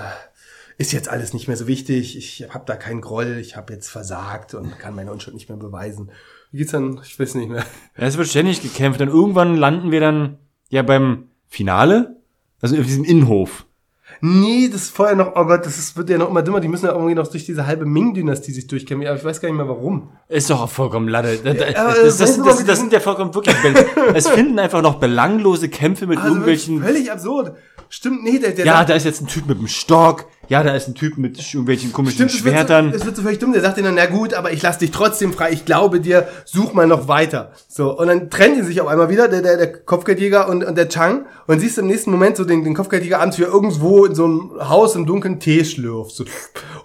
[0.76, 2.16] ist jetzt alles nicht mehr so wichtig.
[2.16, 5.58] Ich habe da keinen Groll, ich habe jetzt versagt und kann meine Unschuld nicht mehr
[5.58, 6.10] beweisen.
[6.50, 7.00] Wie geht's dann?
[7.04, 7.64] Ich weiß nicht mehr.
[7.96, 10.38] Ja, es wird ständig gekämpft und irgendwann landen wir dann
[10.68, 12.16] ja beim Finale,
[12.60, 13.66] also auf diesem Innenhof.
[14.22, 16.60] Nee, das ist vorher noch, oh Gott, das ist, wird ja noch immer dümmer.
[16.60, 19.08] Die müssen ja irgendwie noch durch diese halbe Ming-Dynastie sich durchkämpfen.
[19.08, 20.10] Aber ich weiß gar nicht mehr warum.
[20.28, 21.38] Ist doch auch vollkommen Latte.
[21.42, 23.56] Das, das, das, du das, das sind ja vollkommen wirklich.
[24.14, 26.82] Es finden einfach noch belanglose Kämpfe mit Also irgendwelchen.
[26.82, 27.54] Völlig absurd.
[27.92, 30.26] Stimmt, nee, der, der Ja, da ist jetzt ein Typ mit einem Stock.
[30.48, 32.92] Ja, da ist ein Typ mit irgendwelchen komischen Stimmt, es wird, so, Schwertern.
[32.94, 33.52] es wird so völlig dumm.
[33.52, 35.50] Der sagt ihnen dann, na gut, aber ich lass dich trotzdem frei.
[35.50, 37.50] Ich glaube dir, such mal noch weiter.
[37.66, 40.78] So, und dann trennen die sich auf einmal wieder, der, der, der Kopfgeldjäger und, und
[40.78, 41.26] der Chang.
[41.48, 44.24] Und siehst im nächsten Moment so den, den Kopfgeldjäger an, wie er irgendwo in so
[44.24, 46.12] einem Haus im Dunkeln Tee schlürft.
[46.12, 46.24] So.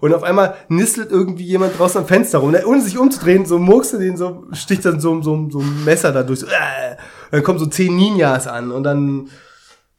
[0.01, 2.49] Und auf einmal nistelt irgendwie jemand draußen am Fenster rum.
[2.49, 5.83] Und ohne sich umzudrehen, so murkst du den, so sticht dann so, so, so ein
[5.85, 6.39] Messer da durch.
[6.39, 6.95] So, äh.
[7.29, 9.29] Dann kommen so zehn Ninjas an und dann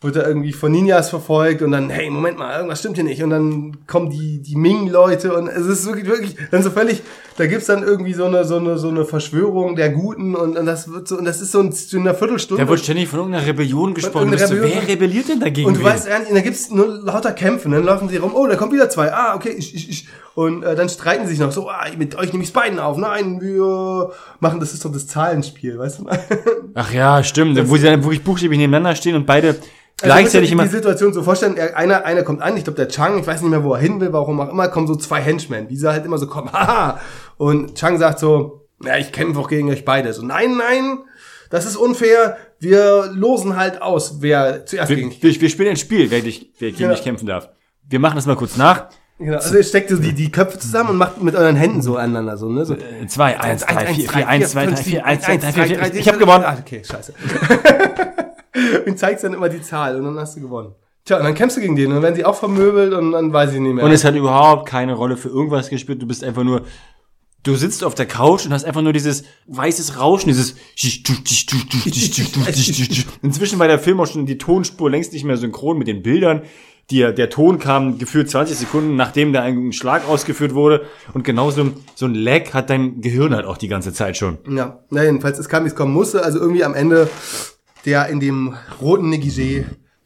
[0.01, 3.23] wird er irgendwie von Ninjas verfolgt und dann, hey, Moment mal, irgendwas stimmt hier nicht.
[3.23, 7.03] Und dann kommen die, die Ming-Leute und es ist wirklich, wirklich, dann so völlig,
[7.39, 10.67] da gibt's dann irgendwie so eine, so eine, so eine Verschwörung der Guten und, und
[10.67, 12.63] das wird so, und das ist so in, so in einer Viertelstunde.
[12.65, 14.33] Da wird ständig von irgendeiner Rebellion gesprochen.
[14.33, 15.69] irgendeiner Du Rebellion- wer rebelliert denn dagegen?
[15.69, 18.57] und du weißt, da gibt's nur lauter Kämpfe, und dann laufen sie rum, oh, da
[18.57, 20.09] kommen wieder zwei, ah, okay, ich, ich, ich.
[20.35, 22.97] Und äh, dann streiten sie sich noch so, ah, mit euch nehme ich's beiden auf,
[22.99, 24.11] nein, wir
[24.41, 26.07] machen, das ist doch das Zahlenspiel, weißt du?
[26.75, 27.59] Ach ja, stimmt.
[27.69, 29.61] Wo sie dann wirklich buchstäblich nebeneinander stehen und beide Also
[30.03, 30.65] gleichzeitig immer.
[30.65, 33.41] die Situation so vorstellen, er- einer, einer kommt an, ich glaube der Chang, ich weiß
[33.41, 35.89] nicht mehr, wo er hin will, warum auch immer, kommen so zwei Henchmen, wie sie
[35.91, 37.01] halt immer so kommen, haha.
[37.37, 40.13] Und Chang sagt so, ja, ich kämpfe auch gegen euch beide.
[40.13, 40.99] So, nein, nein,
[41.51, 45.71] das ist unfair, wir losen halt aus, wer zuerst Wir, gegen dich wir, wir spielen
[45.71, 46.91] ein Spiel, wer, dich, wer gegen Ja.
[46.91, 47.49] dich kämpfen darf.
[47.89, 48.89] Wir machen das mal kurz nach.
[49.19, 51.97] Genau, also ihr steckt so die, die Köpfe zusammen und macht mit euren Händen so
[51.97, 52.67] aneinander, so, ne?
[52.67, 52.75] So.
[52.75, 55.87] Äh, Zwei, eins, drei, vier, vier, eins, zwei, drei, vier, eins, zwei, drei, vier, vier.
[55.87, 56.45] Ich Ich habe gewonnen.
[56.45, 57.15] Ah, okay, scheiße.
[58.87, 60.75] und zeigst dann immer die Zahl und dann hast du gewonnen.
[61.05, 63.33] Tja, und dann kämpfst du gegen den und dann werden sie auch vermöbelt und dann
[63.33, 63.85] weiß ich nicht mehr.
[63.85, 66.03] Und es hat überhaupt keine Rolle für irgendwas gespielt.
[66.03, 66.63] Du bist einfach nur,
[67.47, 70.57] du sitzt auf der Couch und hast einfach nur dieses weißes Rauschen, dieses
[73.23, 76.43] Inzwischen war der Film auch schon die Tonspur längst nicht mehr synchron mit den Bildern.
[76.91, 80.87] Die, der Ton kam gefühlt 20 Sekunden, nachdem da ein Schlag ausgeführt wurde.
[81.15, 84.39] Und genauso so ein Lag hat dein Gehirn halt auch die ganze Zeit schon.
[84.49, 86.23] Ja, na jedenfalls, es kam, wie es kommen musste.
[86.23, 87.09] Also irgendwie am Ende,
[87.87, 89.65] der in dem roten Negligé,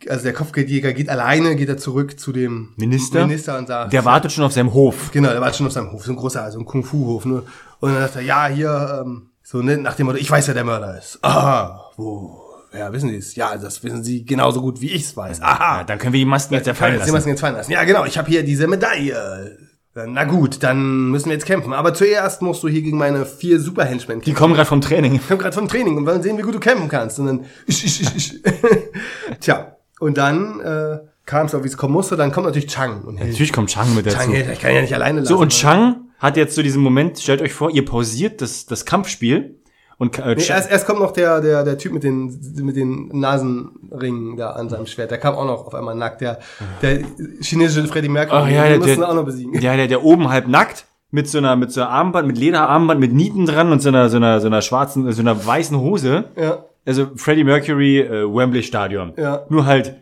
[0.08, 3.26] also der Kopfgeldjäger geht alleine, geht er zurück zu dem Minister?
[3.26, 5.10] Minister und sagt, Der wartet schon auf seinem Hof.
[5.12, 7.42] genau, der war schon auf seinem Hof, so ein großer, also ein Kung-Fu-Hof, ne?
[7.80, 10.54] Und dann sagt er, ja, hier, ähm, so, ne, nach dem Motto, ich weiß, wer
[10.54, 11.18] der Mörder ist.
[11.22, 12.40] Aha, wo,
[12.72, 13.34] ja, wissen Sie es?
[13.34, 15.42] Ja, das wissen Sie genauso gut, wie ich es weiß.
[15.42, 15.78] Aha.
[15.78, 17.12] Ja, dann können wir die Masken jetzt fallen lassen.
[17.12, 17.72] müssen jetzt fallen lassen.
[17.72, 19.58] Ja, genau, ich habe hier diese Medaille.
[20.06, 21.72] Na gut, dann müssen wir jetzt kämpfen.
[21.72, 25.16] Aber zuerst musst du hier gegen meine vier Super-Henchmen Die kommen gerade vom Training.
[25.16, 27.18] ich komme gerade vom Training und wollen sehen, wie gut du kämpfen kannst.
[27.18, 27.44] Und dann.
[29.40, 32.16] Tja, und dann äh, kam es auch, wie es kommen musste.
[32.16, 33.02] Dann kommt natürlich Chang.
[33.04, 34.16] Und hey, Natürlich kommt Chang mit dazu.
[34.16, 35.28] Chang, ich kann ja nicht alleine lassen.
[35.28, 38.84] So, und Chang hat jetzt so diesen Moment, stellt euch vor, ihr pausiert das, das
[38.84, 39.56] Kampfspiel
[39.98, 42.26] und äh, Nee, erst, erst kommt noch der, der, der Typ mit den,
[42.62, 45.10] mit den Nasenringen da an seinem Schwert.
[45.10, 46.20] Der kam auch noch auf einmal nackt.
[46.20, 46.38] Der,
[46.82, 47.00] der
[47.42, 48.38] chinesische Freddie Mercury.
[48.42, 49.60] Ach ja, den der- mussten der- auch noch besiegen.
[49.60, 53.00] ja, der, der oben halb nackt mit so einer, mit so einer Armband, mit Lederarmband,
[53.00, 56.24] mit Nieten dran und so einer, so einer, so einer schwarzen, so einer weißen Hose.
[56.36, 56.64] Ja.
[56.86, 59.12] Also Freddie Mercury, äh, Wembley Stadion.
[59.16, 59.44] Ja.
[59.48, 59.96] Nur halt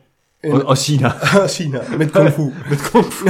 [0.45, 1.15] aus, aus China.
[1.49, 2.53] China, mit Kung Fu.
[2.71, 3.27] mit Kung Fu.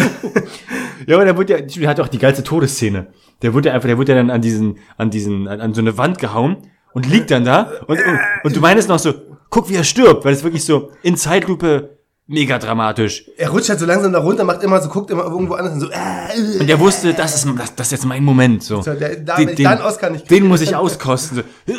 [1.06, 3.06] ja, aber der wird ja, der hat auch die geilste Todesszene.
[3.42, 5.80] Der wird ja einfach, der wird ja dann an diesen, an diesen, an, an so
[5.80, 6.58] eine Wand gehauen
[6.92, 9.14] und liegt dann da und, und, und du meinst noch so,
[9.50, 11.97] guck, wie er stirbt, weil es wirklich so in Zeitlupe
[12.28, 13.24] mega dramatisch.
[13.36, 15.80] Er rutscht halt so langsam da runter, macht immer so, guckt immer irgendwo anders und
[15.80, 18.82] so, äh, Und er wusste, das ist, das, das ist jetzt mein Moment, so.
[18.82, 21.72] So, der- da- da einen Oscar nicht den muss ich auskosten, so.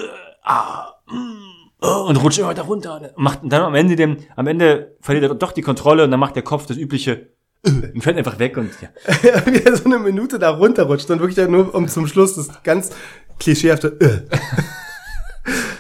[0.44, 3.12] Ah, mm, oh, und rutscht immer da runter.
[3.16, 6.36] Macht dann am Ende dem, am Ende verliert er doch die Kontrolle und dann macht
[6.36, 7.28] der Kopf das übliche,
[7.64, 8.90] äh, und fällt einfach weg und, ja.
[9.46, 12.50] wie er so eine Minute da runterrutscht und wirklich dann nur um zum Schluss das
[12.64, 12.90] ganz
[13.38, 14.36] klischeehafte, äh.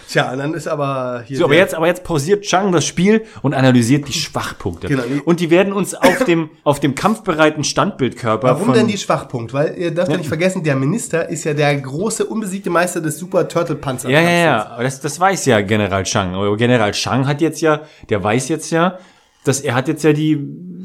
[0.07, 1.37] Tja, dann ist aber hier.
[1.37, 4.87] So, aber jetzt, aber jetzt pausiert Chang das Spiel und analysiert die Schwachpunkte.
[4.87, 5.03] Genau.
[5.25, 9.53] Und die werden uns auf dem, auf dem kampfbereiten Standbildkörper Warum von, denn die Schwachpunkt?
[9.53, 13.17] Weil ihr dürft ja nicht vergessen, der Minister ist ja der große, unbesiegte Meister des
[13.17, 14.09] Super Turtle Panzer.
[14.09, 16.57] Ja, ja, ja, das, das weiß ja General Chang.
[16.57, 18.97] General Chang hat jetzt ja, der weiß jetzt ja,
[19.43, 20.37] dass er hat jetzt ja die,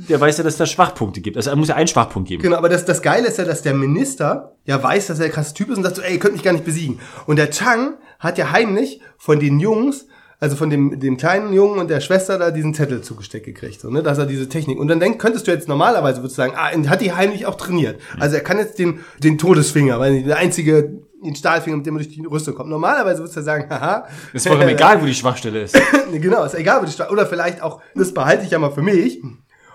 [0.08, 1.36] der weiß ja, dass es da Schwachpunkte gibt.
[1.36, 2.42] Also er muss ja einen Schwachpunkt geben.
[2.42, 5.32] Genau, aber das, das Geile ist ja, dass der Minister ja weiß, dass er der
[5.32, 6.98] krasse Typ ist und sagt so, ey, ihr könnt mich gar nicht besiegen.
[7.26, 10.06] Und der Chang hat ja heimlich von den Jungs,
[10.40, 13.90] also von dem, dem kleinen Jungen und der Schwester da diesen Zettel zugesteckt gekriegt, so,
[13.90, 14.78] ne, dass er diese Technik.
[14.78, 17.54] Und dann denk, könntest du jetzt normalerweise, würdest du sagen, ah, hat die heimlich auch
[17.54, 18.00] trainiert.
[18.18, 22.02] Also er kann jetzt den, den Todesfinger, weil der einzige, den Stahlfinger, mit dem er
[22.02, 22.68] durch die Rüstung kommt.
[22.68, 24.06] Normalerweise würdest du sagen, haha.
[24.32, 25.78] Ist vollkommen egal, wo die Schwachstelle ist.
[26.12, 28.82] genau, ist egal, wo die Stadt, oder vielleicht auch, das behalte ich ja mal für
[28.82, 29.22] mich.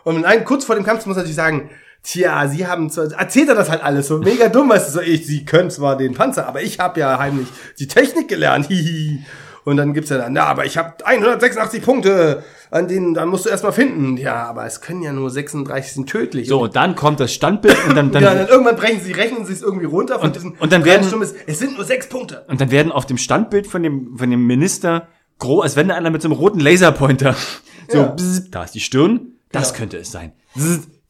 [0.03, 1.69] Und nein, kurz vor dem Kampf muss er natürlich sagen,
[2.03, 5.01] tja, sie haben zwar, erzählt er das halt alles, so mega dumm, weißt du, so,
[5.01, 7.47] ich, sie können zwar den Panzer, aber ich habe ja heimlich
[7.77, 9.23] die Technik gelernt, hihi.
[9.65, 13.45] Und dann gibt's ja dann, na, aber ich habe 186 Punkte, an denen, dann musst
[13.45, 14.15] du erstmal finden.
[14.17, 16.47] Ja, aber es können ja nur 36 sind tödlich.
[16.47, 19.45] So, und dann kommt das Standbild und dann, dann, ja, dann irgendwann brechen sie, rechnen
[19.45, 22.07] sie es irgendwie runter von Und- diesen und dann werden- Stunden, es sind nur sechs
[22.07, 22.45] Punkte.
[22.47, 25.07] und dann werden auf dem Standbild von dem, von dem Minister
[25.39, 27.35] groß, als wenn da einer mit so einem roten Laserpointer
[27.89, 28.03] so, Ja.
[28.07, 29.77] bzz, da ist die Stirn, das Ja.
[29.77, 30.33] könnte es sein.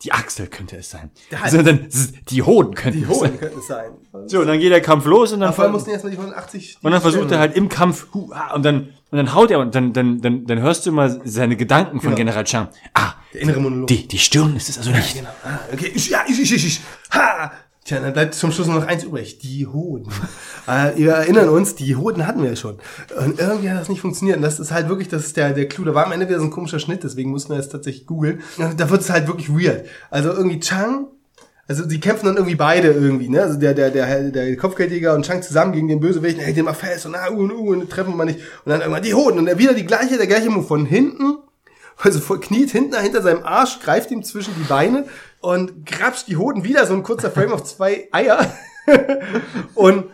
[0.02, 1.12] Die Achsel könnte es sein.
[1.30, 1.88] Da- So, dann,
[2.30, 3.38] die Hoden könnten Die es Hohen sein.
[3.40, 3.92] könnten es sein.
[4.28, 6.78] So, und dann geht der Kampf los und dann, Vor allem mussten erstmal die 180.
[6.82, 9.60] und dann versucht er halt im Kampf, hu, ah, und dann, und dann haut er
[9.60, 12.16] und dann, dann, dann, dann hörst du immer seine Gedanken von Genau.
[12.16, 12.70] General Chang.
[12.94, 13.88] Ah, Der innere Monolog.
[13.88, 15.16] die, die Stirn ist es also nicht.
[15.16, 15.30] Genau.
[15.44, 16.82] Ah, okay, ich, ja, ich, ich, ich, ich.
[17.14, 17.52] Ha!
[17.90, 19.40] Tja, dann bleibt zum Schluss nur noch eins übrig.
[19.40, 20.12] Die Hoden.
[20.68, 22.78] äh, wir erinnern uns, die Hoden hatten wir ja schon.
[23.20, 24.38] Und irgendwie hat das nicht funktioniert.
[24.38, 25.86] Und das ist halt wirklich, das ist der, der Clou.
[25.86, 28.44] Da war am Ende wieder so ein komischer Schnitt, deswegen mussten wir jetzt tatsächlich googeln.
[28.78, 29.88] Da wird es halt wirklich weird.
[30.12, 31.08] Also irgendwie Chang,
[31.68, 33.42] also die kämpfen dann irgendwie beide irgendwie, ne?
[33.42, 36.76] Also der, der, der, der Kopfgeldjäger und Chang zusammen gegen den Bösewicht, hält den mal
[36.76, 38.38] fest und ah, uh, und uh, und treffen wir nicht.
[38.66, 39.40] Und dann irgendwann die Hoden.
[39.40, 41.40] Und dann wieder die gleiche, der gleiche Move von hinten
[42.02, 45.06] also kniet hinten hinter seinem Arsch, greift ihm zwischen die Beine
[45.42, 48.54] und grapscht die Hoden wieder, so ein kurzer Frame auf zwei Eier.
[49.76, 50.06] und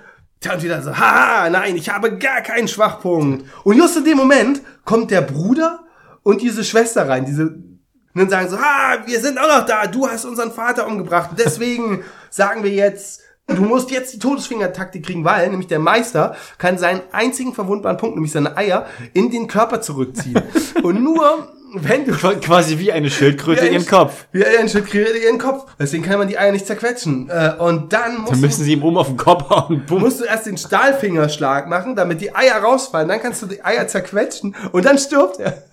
[0.42, 3.46] dann wieder so, haha, nein, ich habe gar keinen Schwachpunkt.
[3.64, 5.84] Und just in dem Moment kommt der Bruder
[6.24, 7.82] und diese Schwester rein, diese, und
[8.14, 11.32] dann sagen so, ha, wir sind auch noch da, du hast unseren Vater umgebracht.
[11.38, 16.78] Deswegen sagen wir jetzt, du musst jetzt die Todesfinger-Taktik kriegen, weil nämlich der Meister kann
[16.78, 20.42] seinen einzigen verwundbaren Punkt, nämlich seine Eier, in den Körper zurückziehen.
[20.84, 24.26] Und nur, wenn du Qu- Quasi wie eine Schildkröte wie in ein- ihrem Kopf.
[24.32, 25.66] Wie ein Stück kriegt ihren Kopf.
[25.80, 27.30] Deswegen kann man die Eier nicht zerquetschen.
[27.30, 29.80] Äh, Und dann musst, Dann müssen sie ihm oben auf den Kopf hauen.
[29.86, 30.02] du, Bumm.
[30.02, 33.08] musst du erst den Stahlfingerschlag machen, damit die Eier rausfallen.
[33.10, 35.64] Dann kannst du die Eier zerquetschen und dann stirbt er.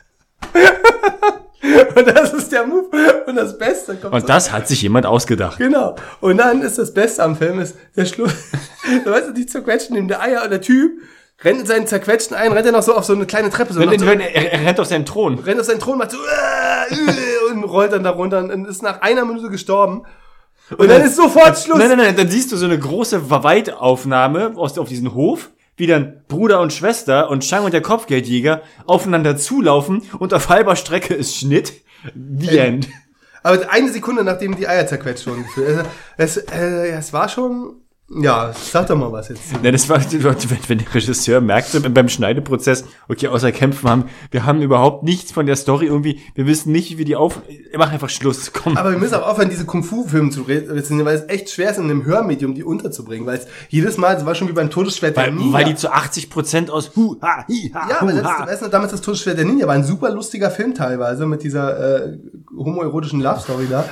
[1.97, 2.87] und das ist der Move.
[3.27, 5.59] Und das Beste kommt Und das hat sich jemand ausgedacht.
[5.59, 5.95] Genau.
[6.21, 8.35] Und dann ist das Beste am Film ist der Schluss.
[9.05, 10.93] da weißt du, die zerquetschen ihm der Eier und der Typ
[11.45, 13.81] rennt in seinen zerquetschten ein, rennt er noch so auf so eine kleine Treppe, so,
[13.81, 15.39] macht so wenn, er, rennt auf seinen Thron.
[15.39, 18.83] rennt auf seinen Thron, macht so äh, äh, und rollt dann da runter und ist
[18.83, 20.03] nach einer Minute gestorben.
[20.77, 21.79] Und dann ist sofort Schluss.
[21.79, 25.87] Nein, nein, nein, dann siehst du so eine große Weitaufnahme aus, auf diesen Hof, wie
[25.87, 31.15] dann Bruder und Schwester und Chang und der Kopfgeldjäger aufeinander zulaufen und auf halber Strecke
[31.15, 31.73] ist Schnitt.
[32.15, 32.89] The End.
[33.43, 35.43] Aber eine Sekunde nachdem die Eier zerquetscht wurden.
[35.45, 35.85] gefühlt.
[36.17, 37.82] Es, äh, es war schon.
[38.21, 39.41] Ja, sag doch mal was jetzt.
[39.63, 44.45] Nein, das war, wenn, wenn der Regisseur merkte beim Schneideprozess, okay, außer Kämpfen haben, wir
[44.45, 47.41] haben überhaupt nichts von der Story irgendwie, wir wissen nicht, wie die auf,
[47.77, 48.77] mach einfach Schluss, komm.
[48.77, 51.85] Aber wir müssen auch aufhören, diese Kung-Fu-Filme zu rezensieren, weil es echt schwer ist, in
[51.85, 53.27] einem Hörmedium die unterzubringen.
[53.27, 55.53] Weil es jedes Mal, es war schon wie beim Todesschwert der weil, Ninja.
[55.53, 58.69] weil die zu 80 Prozent aus Hu, ha, hi, ha, Ja, aber das, weißt du,
[58.69, 62.19] damals das Todesschwert der Ninja war ein super lustiger Film teilweise mit dieser äh,
[62.55, 63.89] homoerotischen Love Story da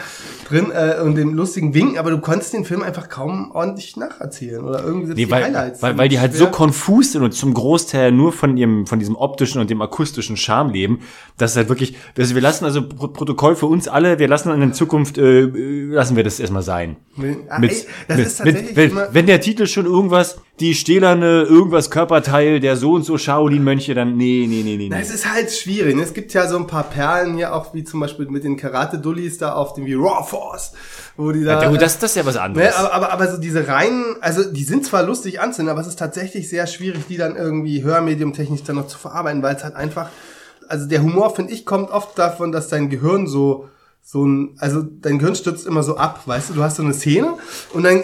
[0.50, 4.64] drin äh, und dem lustigen Winken, aber du konntest den Film einfach kaum ordentlich nacherzählen
[4.64, 5.82] oder irgendwie Nee, weil, Highlights.
[5.82, 6.46] weil, weil die halt schwer.
[6.46, 10.36] so konfus sind und zum Großteil nur von ihrem, von diesem optischen und dem akustischen
[10.36, 11.00] Charme leben,
[11.36, 14.50] dass es halt wirklich, also wir lassen also Pro Protokoll für uns alle, wir lassen
[14.60, 16.96] in Zukunft, äh, äh, lassen wir das erstmal sein.
[17.48, 20.74] Ah, Mit, ey, das mit, ist tatsächlich mit, wenn, wenn der Titel schon irgendwas, die
[20.74, 24.88] stählerne, irgendwas Körperteil, der so und so Shaolin-Mönche, dann nee, nee, nee, nee.
[24.90, 25.02] Na, nee.
[25.02, 25.96] es ist halt schwierig.
[25.96, 26.02] ne?
[26.02, 29.38] Es gibt ja so ein paar Perlen hier auch, wie zum Beispiel mit den Karate-Dullis
[29.38, 30.72] da auf dem wie Raw Force,
[31.16, 31.62] wo die da.
[31.62, 32.70] Ja, gut, das, das ist ja was anderes.
[32.70, 35.86] Ne, aber, aber, aber so diese reinen, also die sind zwar lustig anzunehmen, aber es
[35.86, 39.76] ist tatsächlich sehr schwierig, die dann irgendwie hörmediumtechnisch dann noch zu verarbeiten, weil es halt
[39.76, 40.08] einfach,
[40.68, 43.68] also der Humor, finde ich, kommt oft davon, dass dein Gehirn so,
[44.02, 46.94] so ein, also dein Gehirn stürzt immer so ab, weißt du, du hast so eine
[46.94, 47.34] Szene
[47.72, 48.02] und dann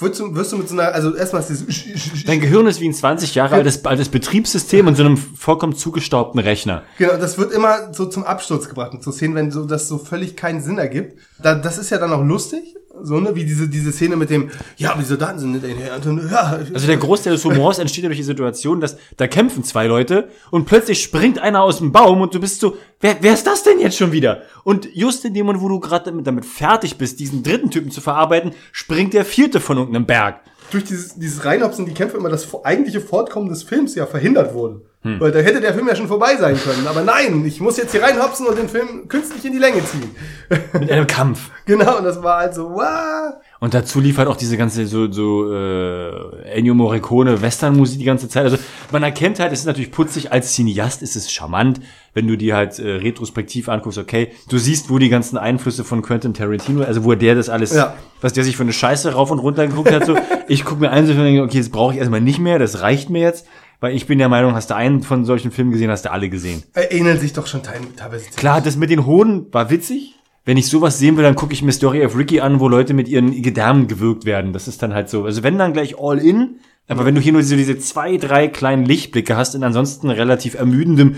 [0.00, 2.88] wirst du, wirst du mit so einer, also erstmal ist dieses, Dein Gehirn ist wie
[2.88, 6.82] ein 20 Jahre altes, altes Betriebssystem und so einem vollkommen zugestaubten Rechner.
[6.98, 9.96] Genau, das wird immer so zum Absturz gebracht mit so Szenen, wenn so das so
[9.96, 11.18] völlig keinen Sinn ergibt.
[11.42, 14.50] Da, das ist ja dann auch lustig So, ne, wie diese, diese Szene mit dem,
[14.76, 18.08] ja, aber die Soldaten sind nicht und, Ja, Also der Großteil des Humors entsteht ja
[18.08, 22.20] durch die Situation, dass da kämpfen zwei Leute und plötzlich springt einer aus dem Baum
[22.20, 24.42] und du bist so, wer, wer ist das denn jetzt schon wieder?
[24.64, 27.90] Und just in dem Moment, wo du gerade damit, damit fertig bist, diesen dritten Typen
[27.90, 30.40] zu verarbeiten, springt der vierte von irgendeinem Berg.
[30.70, 34.54] durch dieses, dieses Reinhopsen in die Kämpfe immer das eigentliche Fortkommen des Films ja verhindert
[34.54, 34.82] wurde.
[35.18, 36.86] Weil da hätte der Film ja schon vorbei sein können.
[36.86, 40.10] Aber nein, ich muss jetzt hier reinhopsen und den Film künstlich in die Länge ziehen.
[40.80, 41.50] Mit einem Kampf.
[41.64, 43.34] genau, und das war halt so, wow.
[43.58, 48.28] Und dazu lief halt auch diese ganze so, so äh, Ennio Morricone Westernmusik die ganze
[48.28, 48.44] Zeit.
[48.44, 48.58] Also
[48.92, 51.80] man erkennt halt, es ist natürlich putzig, als Cineast ist es charmant,
[52.12, 56.02] wenn du dir halt äh, retrospektiv anguckst, okay, du siehst, wo die ganzen Einflüsse von
[56.02, 57.94] Quentin Tarantino, also wo der das alles, Ja.
[58.20, 60.16] was der sich für eine Scheiße rauf und runter geguckt hat, so,
[60.48, 63.08] ich gucke mir eins und denke, okay, das brauche ich erstmal nicht mehr, das reicht
[63.10, 63.46] mir jetzt,
[63.80, 66.28] weil ich bin der Meinung, hast du einen von solchen Filmen gesehen, hast du alle
[66.28, 66.62] gesehen.
[66.90, 68.30] Ähneln sich doch schon teil- teilweise.
[68.36, 70.14] Klar, das mit den Hoden war witzig.
[70.44, 72.94] Wenn ich sowas sehen will, dann gucke ich mir Story of Ricky an, wo Leute
[72.94, 74.52] mit ihren Gedärmen gewürgt werden.
[74.52, 75.24] Das ist dann halt so.
[75.24, 78.46] Also wenn dann gleich all in, aber wenn du hier nur diese, diese zwei, drei
[78.46, 81.16] kleinen Lichtblicke hast in ansonsten relativ ermüdendem,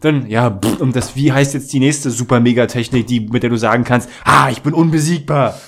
[0.00, 3.50] dann ja, und das, wie heißt jetzt die nächste super mega Technik, die, mit der
[3.50, 5.58] du sagen kannst, ah, ich bin unbesiegbar.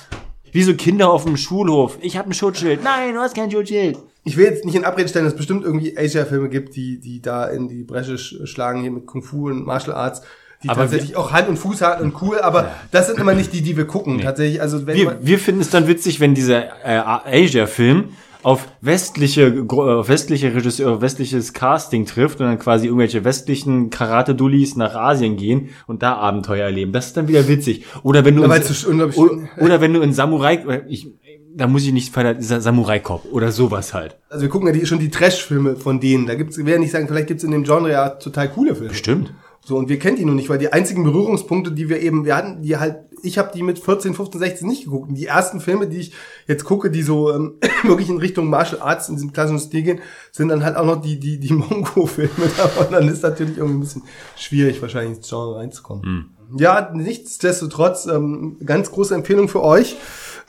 [0.53, 1.99] Wie so Kinder auf dem Schulhof.
[2.01, 2.83] Ich habe ein Schutzschild.
[2.83, 3.99] Nein, du hast kein Schutzschild.
[4.25, 7.23] Ich will jetzt nicht in Abrede stellen, dass es bestimmt irgendwie Asia-Filme gibt, die, die
[7.23, 10.23] da in die Bresche sch- schlagen, hier mit Kung Fu und Martial Arts,
[10.63, 13.53] die Aber tatsächlich auch Hand und Fuß haben und cool, aber das sind immer nicht
[13.55, 14.21] die, die wir gucken.
[14.21, 16.99] Tatsächlich, also wenn Wir, wir finden es dann witzig, wenn dieser äh,
[17.45, 18.11] Asia-Film
[18.43, 24.77] auf westliche, auf westliche Regisseur, auf westliches Casting trifft und dann quasi irgendwelche westlichen Karate-Dullis
[24.77, 26.93] nach Asien gehen und da Abenteuer erleben.
[26.93, 27.85] Das ist dann wieder witzig.
[28.03, 29.49] Oder wenn du, in, es ist unglaublich o- schön.
[29.61, 31.11] oder wenn du in Samurai, ich,
[31.57, 34.17] da muss ich nicht dieser Samurai-Cop oder sowas halt.
[34.29, 36.27] also wir gucken ja die, schon die Trash-Filme von denen.
[36.27, 38.95] Da gibt's, wir werden nicht sagen, vielleicht gibt's in dem Genre ja total coole Filme.
[38.95, 39.35] Stimmt.
[39.63, 42.35] So, und wir kennen die noch nicht, weil die einzigen Berührungspunkte, die wir eben, wir
[42.35, 45.11] hatten, die halt, ich habe die mit 14, 15, 16 nicht geguckt.
[45.11, 46.13] Und die ersten Filme, die ich
[46.47, 50.01] jetzt gucke, die so ähm, wirklich in Richtung Martial Arts in diesem klassischen Stil gehen,
[50.33, 52.31] sind dann halt auch noch die, die, die Mongo-Filme.
[52.81, 54.03] Und dann ist natürlich irgendwie ein bisschen
[54.37, 56.37] schwierig, wahrscheinlich ins Genre reinzukommen.
[56.57, 59.97] Ja, nichtsdestotrotz, ähm, ganz große Empfehlung für euch.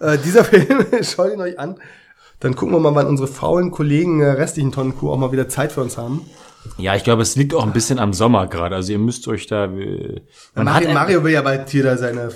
[0.01, 1.75] Äh, dieser Film, schaut ihn euch an.
[2.39, 5.71] Dann gucken wir mal, wann unsere faulen Kollegen äh, restlichen Tonnenkuh auch mal wieder Zeit
[5.71, 6.25] für uns haben.
[6.77, 8.75] Ja, ich glaube, es liegt auch ein bisschen am Sommer gerade.
[8.75, 9.65] Also ihr müsst euch da.
[9.65, 10.21] Äh,
[10.55, 12.29] man Mario, hat Mario will ja bald hier da seine,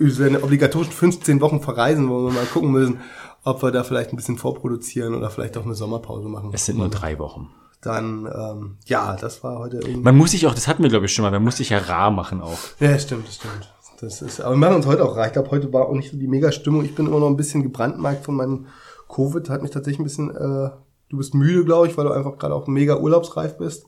[0.00, 3.00] seine obligatorischen 15 Wochen verreisen, wo wir mal gucken müssen,
[3.44, 6.50] ob wir da vielleicht ein bisschen vorproduzieren oder vielleicht auch eine Sommerpause machen.
[6.52, 7.48] es sind nur drei Wochen.
[7.80, 10.00] Dann, ähm, ja, das war heute irgendwie.
[10.00, 11.78] Man muss sich auch, das hatten wir glaube ich schon mal, man muss sich ja
[11.78, 12.58] rar machen auch.
[12.80, 13.72] Ja, stimmt, das stimmt.
[14.00, 15.26] Das ist, aber wir machen uns heute auch rar.
[15.26, 16.84] Ich glaube, heute war auch nicht so die Mega-Stimmung.
[16.84, 18.66] Ich bin immer noch ein bisschen gebrandmarkt von meinem
[19.08, 19.50] Covid.
[19.50, 20.70] Hat mich tatsächlich ein bisschen, äh,
[21.08, 23.86] du bist müde, glaube ich, weil du einfach gerade auch mega urlaubsreif bist.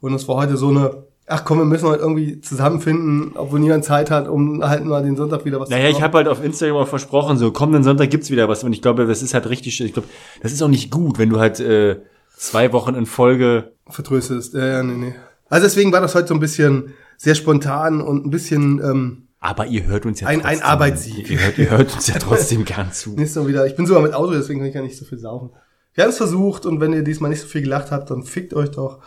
[0.00, 3.84] Und es war heute so eine, ach komm, wir müssen heute irgendwie zusammenfinden, obwohl niemand
[3.84, 6.04] Zeit hat, um halt mal den Sonntag wieder was Naja, ich machen.
[6.04, 8.62] habe halt auf Instagram auch versprochen, so kommenden Sonntag gibt's wieder was.
[8.62, 10.08] Und ich glaube, das ist halt richtig, ich glaube,
[10.42, 12.00] das ist auch nicht gut, wenn du halt äh,
[12.36, 13.72] zwei Wochen in Folge.
[13.88, 14.54] vertröstest.
[14.54, 15.14] Ja, ja, nee, nee.
[15.48, 19.66] Also deswegen war das heute so ein bisschen sehr spontan und ein bisschen ähm, Aber
[19.66, 20.58] ihr hört uns ja Ein- trotzdem.
[20.60, 21.28] ein Arbeitssieg.
[21.30, 23.10] Ihr hört, ihr hört uns ja trotzdem gern zu.
[23.10, 23.66] nicht so wieder.
[23.66, 25.50] Ich bin sogar mit Auto, deswegen kann ich ja nicht so viel saufen.
[25.94, 28.54] Wir haben es versucht und wenn ihr diesmal nicht so viel gelacht habt, dann fickt
[28.54, 29.00] euch doch.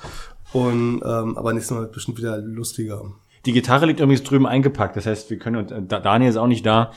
[0.53, 3.01] Und ähm, aber nächstes Mal wird bestimmt wieder lustiger.
[3.45, 4.95] Die Gitarre liegt übrigens drüben eingepackt.
[4.97, 6.91] Das heißt, wir können uns, äh, Da- Daniel ist auch nicht da.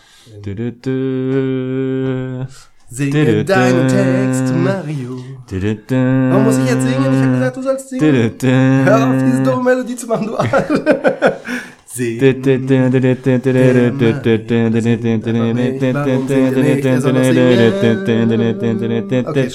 [0.45, 2.45] Dü, dü, dü.
[2.91, 3.87] Singe deinen.
[3.89, 5.19] Text, Mario.
[5.51, 7.01] Warum muss ich jetzt singen?
[7.15, 8.85] Ich habe gesagt, du sollst singen.
[8.85, 10.51] Hör auf, diese dumme Melodie zu machen, du Arsch.
[19.27, 19.49] Okay,